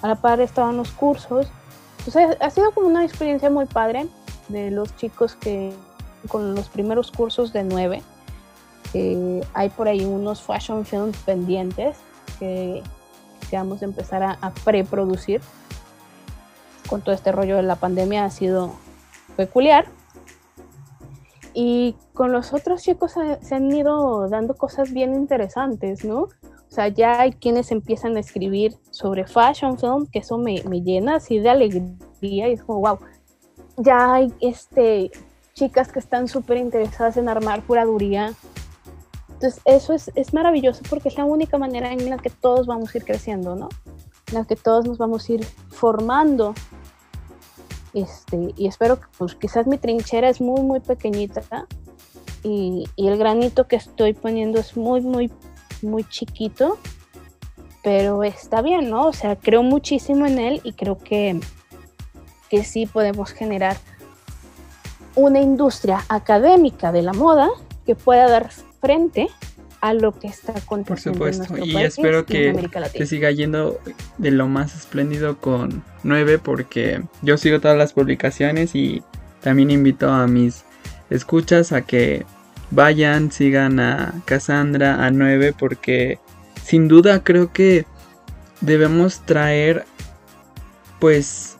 [0.00, 1.48] a la par estaban los cursos.
[1.98, 4.06] Entonces ha sido como una experiencia muy padre
[4.48, 5.72] de los chicos que
[6.28, 8.02] con los primeros cursos de 9.
[9.54, 11.96] hay por ahí unos fashion films pendientes
[12.38, 12.82] que,
[13.48, 15.40] que vamos a empezar a, a preproducir.
[16.88, 18.74] Con todo este rollo de la pandemia ha sido
[19.36, 19.86] peculiar.
[21.54, 26.28] Y con los otros chicos se han ido dando cosas bien interesantes, ¿no?
[26.72, 30.80] O sea, ya hay quienes empiezan a escribir sobre fashion film, que eso me, me
[30.80, 32.98] llena así de alegría y es como, wow.
[33.76, 35.10] Ya hay este,
[35.52, 38.32] chicas que están súper interesadas en armar curaduría.
[39.28, 42.94] Entonces, eso es, es maravilloso porque es la única manera en la que todos vamos
[42.94, 43.68] a ir creciendo, ¿no?
[44.28, 46.54] En la que todos nos vamos a ir formando
[47.92, 51.66] este, y espero que pues quizás mi trinchera es muy muy pequeñita
[52.42, 55.30] y, y, el granito que estoy poniendo es muy muy
[55.82, 56.78] muy chiquito,
[57.82, 59.08] pero está bien, ¿no?
[59.08, 61.40] O sea, creo muchísimo en él y creo que,
[62.48, 63.76] que sí podemos generar
[65.14, 67.48] una industria académica de la moda
[67.84, 69.28] que pueda dar frente
[69.80, 71.18] a lo que está aconteciendo.
[71.18, 72.54] Por supuesto, y espero que
[72.96, 73.80] se siga yendo
[74.16, 79.02] de lo más espléndido con 9 porque yo sigo todas las publicaciones y
[79.40, 80.64] también invito a mis
[81.10, 82.24] escuchas a que
[82.72, 86.18] vayan, sigan a Cassandra, a 9 porque
[86.64, 87.86] sin duda creo que
[88.60, 89.84] debemos traer
[90.98, 91.56] pues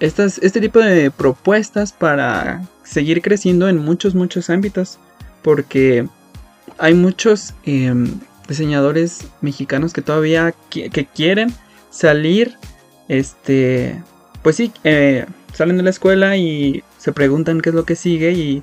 [0.00, 4.98] estas, este tipo de propuestas para seguir creciendo en muchos, muchos ámbitos
[5.42, 6.06] porque
[6.78, 11.54] hay muchos em, diseñadores mexicanos que todavía que quieren
[11.90, 12.56] salir,
[13.08, 14.02] este,
[14.42, 18.32] pues sí, eh, salen de la escuela y se preguntan qué es lo que sigue
[18.32, 18.62] y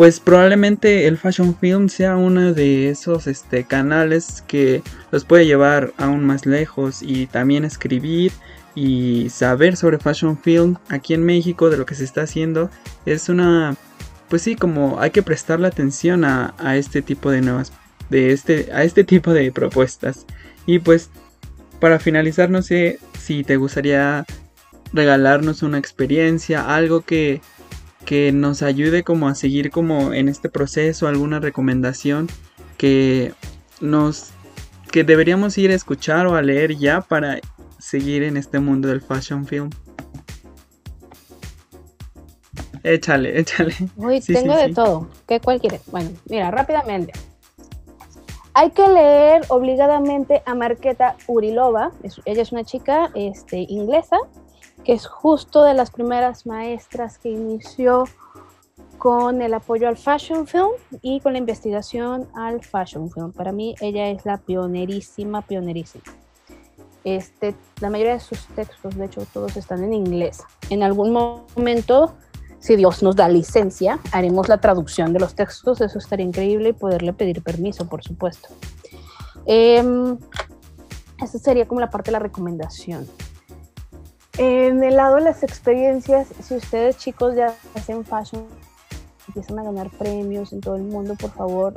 [0.00, 5.92] pues probablemente el fashion film sea uno de esos este, canales que los puede llevar
[5.98, 8.32] aún más lejos y también escribir
[8.74, 12.70] y saber sobre fashion film aquí en México de lo que se está haciendo.
[13.04, 13.76] Es una
[14.30, 17.70] pues sí como hay que prestarle atención a, a este tipo de nuevas
[18.08, 20.24] de este a este tipo de propuestas.
[20.64, 21.10] Y pues
[21.78, 24.24] para finalizar no sé si te gustaría
[24.94, 27.42] regalarnos una experiencia algo que
[28.04, 32.28] que nos ayude como a seguir como en este proceso, alguna recomendación
[32.76, 33.34] que
[33.80, 34.30] nos
[34.90, 37.38] que deberíamos ir a escuchar o a leer ya para
[37.78, 39.70] seguir en este mundo del fashion film.
[42.82, 43.74] Échale, échale.
[43.96, 45.08] Uy, tengo de todo.
[45.28, 45.82] ¿Qué cuál quieres?
[45.86, 47.12] Bueno, mira, rápidamente.
[48.54, 51.92] Hay que leer obligadamente a Marqueta Urilova.
[52.24, 54.16] ella es una chica este, inglesa
[54.84, 58.04] que es justo de las primeras maestras que inició
[58.98, 63.32] con el apoyo al fashion film y con la investigación al fashion film.
[63.32, 66.04] Para mí ella es la pionerísima, pionerísima.
[67.02, 70.42] Este, la mayoría de sus textos, de hecho todos están en inglés.
[70.68, 72.14] En algún momento,
[72.58, 76.72] si Dios nos da licencia, haremos la traducción de los textos, eso estaría increíble y
[76.74, 78.50] poderle pedir permiso, por supuesto.
[79.46, 79.82] Eh,
[81.26, 83.06] sería como la parte de la recomendación.
[84.42, 88.46] En el lado de las experiencias, si ustedes chicos ya hacen fashion,
[89.28, 91.74] empiezan a ganar premios en todo el mundo, por favor,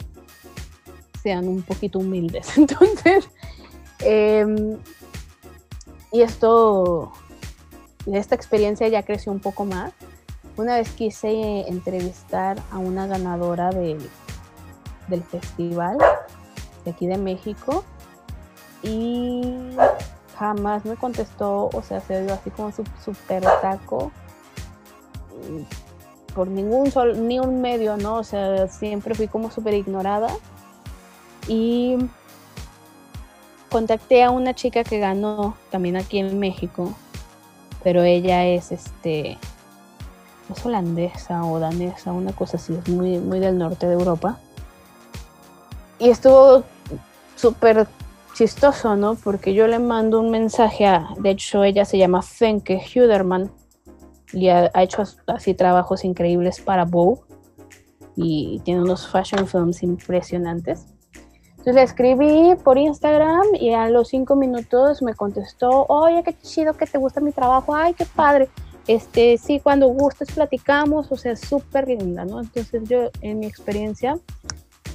[1.22, 2.48] sean un poquito humildes.
[2.58, 3.30] Entonces,
[4.00, 4.78] em,
[6.14, 7.12] y esto,
[8.06, 9.92] esta experiencia ya creció un poco más.
[10.56, 14.00] Una vez quise entrevistar a una ganadora del
[15.30, 15.98] festival
[16.86, 17.84] de aquí de México
[18.84, 19.76] y
[20.38, 24.12] jamás me contestó, o sea, se dio así como su super taco
[26.34, 28.16] por ningún sol, ni un medio, ¿no?
[28.16, 30.30] O sea, siempre fui como súper ignorada.
[31.48, 31.98] Y
[33.70, 36.94] contacté a una chica que ganó también aquí en México,
[37.84, 39.38] pero ella es este
[40.52, 44.38] es holandesa o danesa, una cosa así, es muy, muy del norte de Europa.
[46.00, 46.64] Y estuvo
[47.36, 47.88] súper
[48.34, 49.16] chistoso, ¿no?
[49.16, 53.52] Porque yo le mando un mensaje a, de hecho ella se llama Fenke Huderman
[54.34, 57.22] y ha, hecho así trabajos increíbles para Vogue
[58.16, 60.88] y tiene unos fashion films impresionantes.
[61.52, 66.74] Entonces le escribí por Instagram y a los cinco minutos me contestó, oye, qué chido
[66.74, 68.50] que te gusta mi trabajo, ay, qué padre.
[68.86, 72.42] Este, sí, cuando gustes platicamos, o sea, súper linda, ¿no?
[72.42, 74.20] Entonces yo, en mi experiencia,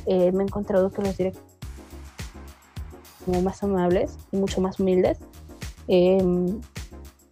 [0.05, 1.58] eh, me he encontrado que los directores
[3.43, 5.19] más amables y mucho más humildes.
[5.87, 6.61] Em,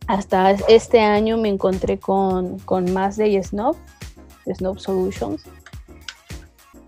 [0.07, 3.77] hasta este año me encontré con, con más de Snob,
[4.47, 5.43] Snob Solutions,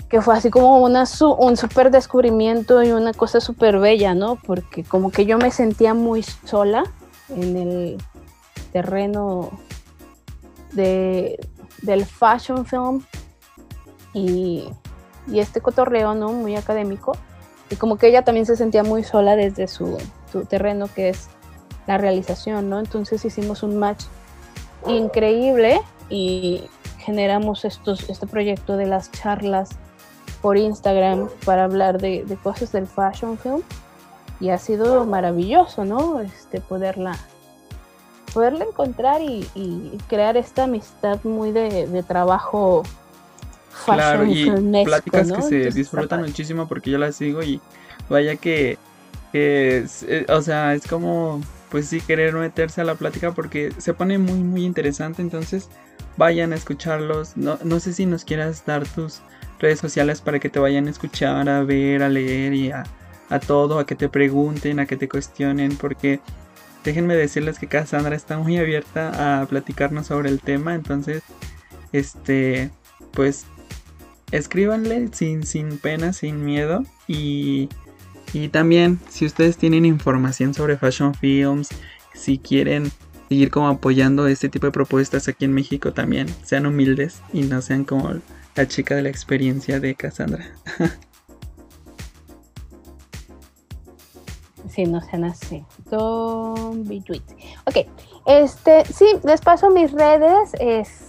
[0.09, 4.36] que fue así como un súper descubrimiento y una cosa súper bella, ¿no?
[4.36, 6.84] Porque como que yo me sentía muy sola
[7.28, 7.98] en el
[8.72, 9.50] terreno
[10.72, 11.38] de,
[11.82, 13.02] del fashion film
[14.14, 14.68] y,
[15.26, 16.32] y este cotorreo, ¿no?
[16.32, 17.16] Muy académico
[17.70, 19.98] y como que ella también se sentía muy sola desde su,
[20.48, 21.28] terreno que es
[21.86, 22.78] la realización, ¿no?
[22.78, 24.04] Entonces hicimos un match
[24.86, 26.64] increíble y
[26.98, 29.70] generamos estos, este proyecto de las charlas
[30.42, 33.62] por Instagram para hablar de, cosas del fashion film
[34.40, 36.20] y ha sido maravilloso, ¿no?
[36.20, 37.16] Este, poderla,
[38.32, 42.82] poderla encontrar y, crear esta amistad muy de trabajo
[43.84, 44.50] claro, y
[44.84, 47.60] pláticas que se disfrutan muchísimo porque yo las sigo y
[48.08, 48.78] vaya que,
[49.32, 49.86] eh,
[50.28, 51.40] o sea, es como,
[51.70, 55.68] pues sí, querer meterse a la plática porque se pone muy, muy interesante, entonces
[56.16, 57.36] vayan a escucharlos.
[57.36, 59.20] No, no sé si nos quieras dar tus
[59.58, 62.84] redes sociales para que te vayan a escuchar, a ver, a leer y a,
[63.28, 66.20] a todo, a que te pregunten, a que te cuestionen, porque
[66.84, 71.22] déjenme decirles que Cassandra está muy abierta a platicarnos sobre el tema, entonces,
[71.92, 72.70] este,
[73.12, 73.46] pues
[74.30, 76.84] escríbanle sin, sin pena, sin miedo.
[77.06, 77.68] Y,
[78.32, 81.68] y también, si ustedes tienen información sobre fashion films,
[82.14, 82.90] si quieren
[83.28, 87.60] seguir como apoyando este tipo de propuestas aquí en México también, sean humildes y no
[87.62, 88.14] sean como
[88.54, 90.46] la chica de la experiencia de Cassandra.
[94.68, 95.64] Sí, no sean así.
[95.90, 97.02] Don't be
[97.64, 97.88] Ok,
[98.26, 100.52] este, sí, les paso mis redes.
[100.60, 101.07] Es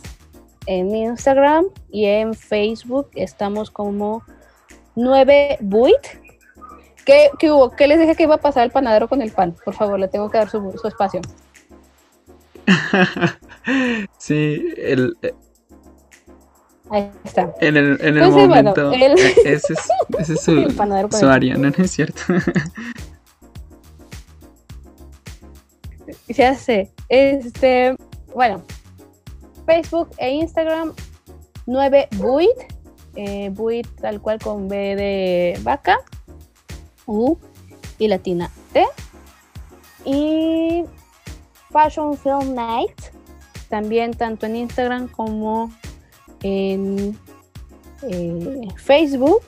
[0.70, 4.22] en Instagram y en Facebook estamos como
[4.96, 5.96] 9buit.
[7.06, 7.72] ¿Qué, ¿Qué, hubo?
[7.72, 9.56] ¿Qué les dije que iba a pasar el panadero con el pan?
[9.66, 11.22] Por favor, le tengo que dar su, su espacio.
[14.20, 15.34] sí, el, eh,
[16.92, 17.52] Ahí está.
[17.62, 18.92] En el, en el Entonces, bueno, momento.
[18.94, 19.64] el- Ese es,
[20.20, 21.72] ese es su, El panadero con su el- área, ¿no?
[21.76, 22.22] ¿No es cierto?
[26.28, 26.92] Ya sé.
[27.10, 27.96] Este,
[28.36, 28.62] bueno,
[29.70, 30.96] Facebook e Instagram
[31.68, 32.58] 9buit.
[33.16, 35.98] Eh, buit tal cual con B de vaca,
[37.06, 37.38] U
[38.00, 38.84] y latina T.
[40.06, 40.86] Y
[41.72, 43.00] Fashion Film Night.
[43.70, 45.72] También tanto en Instagram como
[46.42, 47.16] en
[48.02, 49.42] eh, Facebook.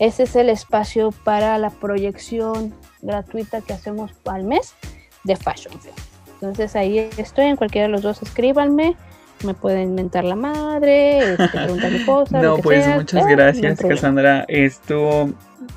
[0.00, 4.74] Ese es el espacio para la proyección gratuita que hacemos al mes
[5.22, 5.94] de Fashion Film.
[6.34, 8.96] Entonces ahí estoy, en cualquiera de los dos escríbanme,
[9.44, 12.42] me pueden mentar la madre, este, preguntarme cosas.
[12.42, 13.94] No, pues sea, muchas eh, hay gracias, problema.
[13.94, 14.44] Cassandra.
[14.48, 15.32] Estuvo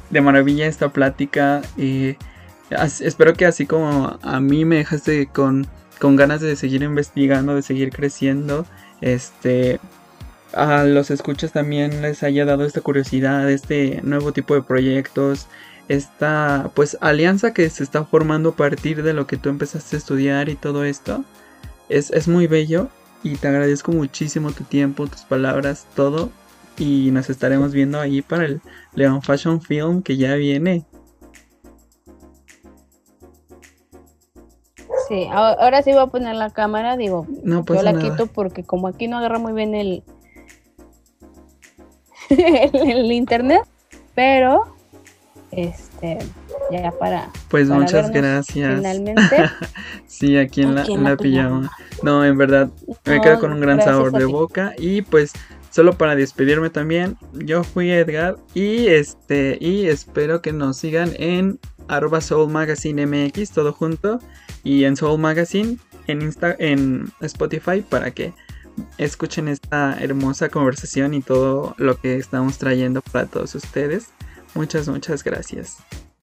[0.09, 1.61] de maravilla esta plática.
[2.76, 5.68] As- espero que así como a mí me dejaste con,
[5.99, 8.65] con ganas de seguir investigando, de seguir creciendo,
[9.01, 9.80] este
[10.53, 15.47] a los escuchas también les haya dado esta curiosidad, este nuevo tipo de proyectos,
[15.88, 19.99] esta pues alianza que se está formando a partir de lo que tú empezaste a
[19.99, 21.24] estudiar y todo esto.
[21.89, 22.89] Es, es muy bello
[23.24, 26.30] y te agradezco muchísimo tu tiempo, tus palabras, todo.
[26.78, 28.61] Y nos estaremos viendo ahí para el
[28.93, 30.86] Leon Fashion Film que ya viene.
[35.07, 38.09] Sí, ahora sí voy a poner la cámara, digo, No yo pasa la nada.
[38.09, 40.03] quito porque como aquí no agarra muy bien el,
[42.30, 43.61] el, el internet,
[44.15, 44.76] pero
[45.51, 46.20] este
[46.72, 48.76] ya para, Pues para muchas gracias.
[48.76, 49.49] finalmente.
[50.07, 51.72] Sí, aquí en la, en la pijama.
[52.01, 52.70] No, en verdad,
[53.05, 54.74] me quedo con un gran sabor de boca.
[54.78, 55.34] Y pues,
[55.70, 58.38] solo para despedirme también, yo fui Edgar.
[58.53, 64.20] Y este, y espero que nos sigan en arroba Soul Magazine MX, todo junto.
[64.63, 68.34] Y en Soul Magazine, en Insta, en Spotify, para que
[68.97, 74.09] escuchen esta hermosa conversación y todo lo que estamos trayendo para todos ustedes.
[74.55, 75.78] Muchas, muchas gracias.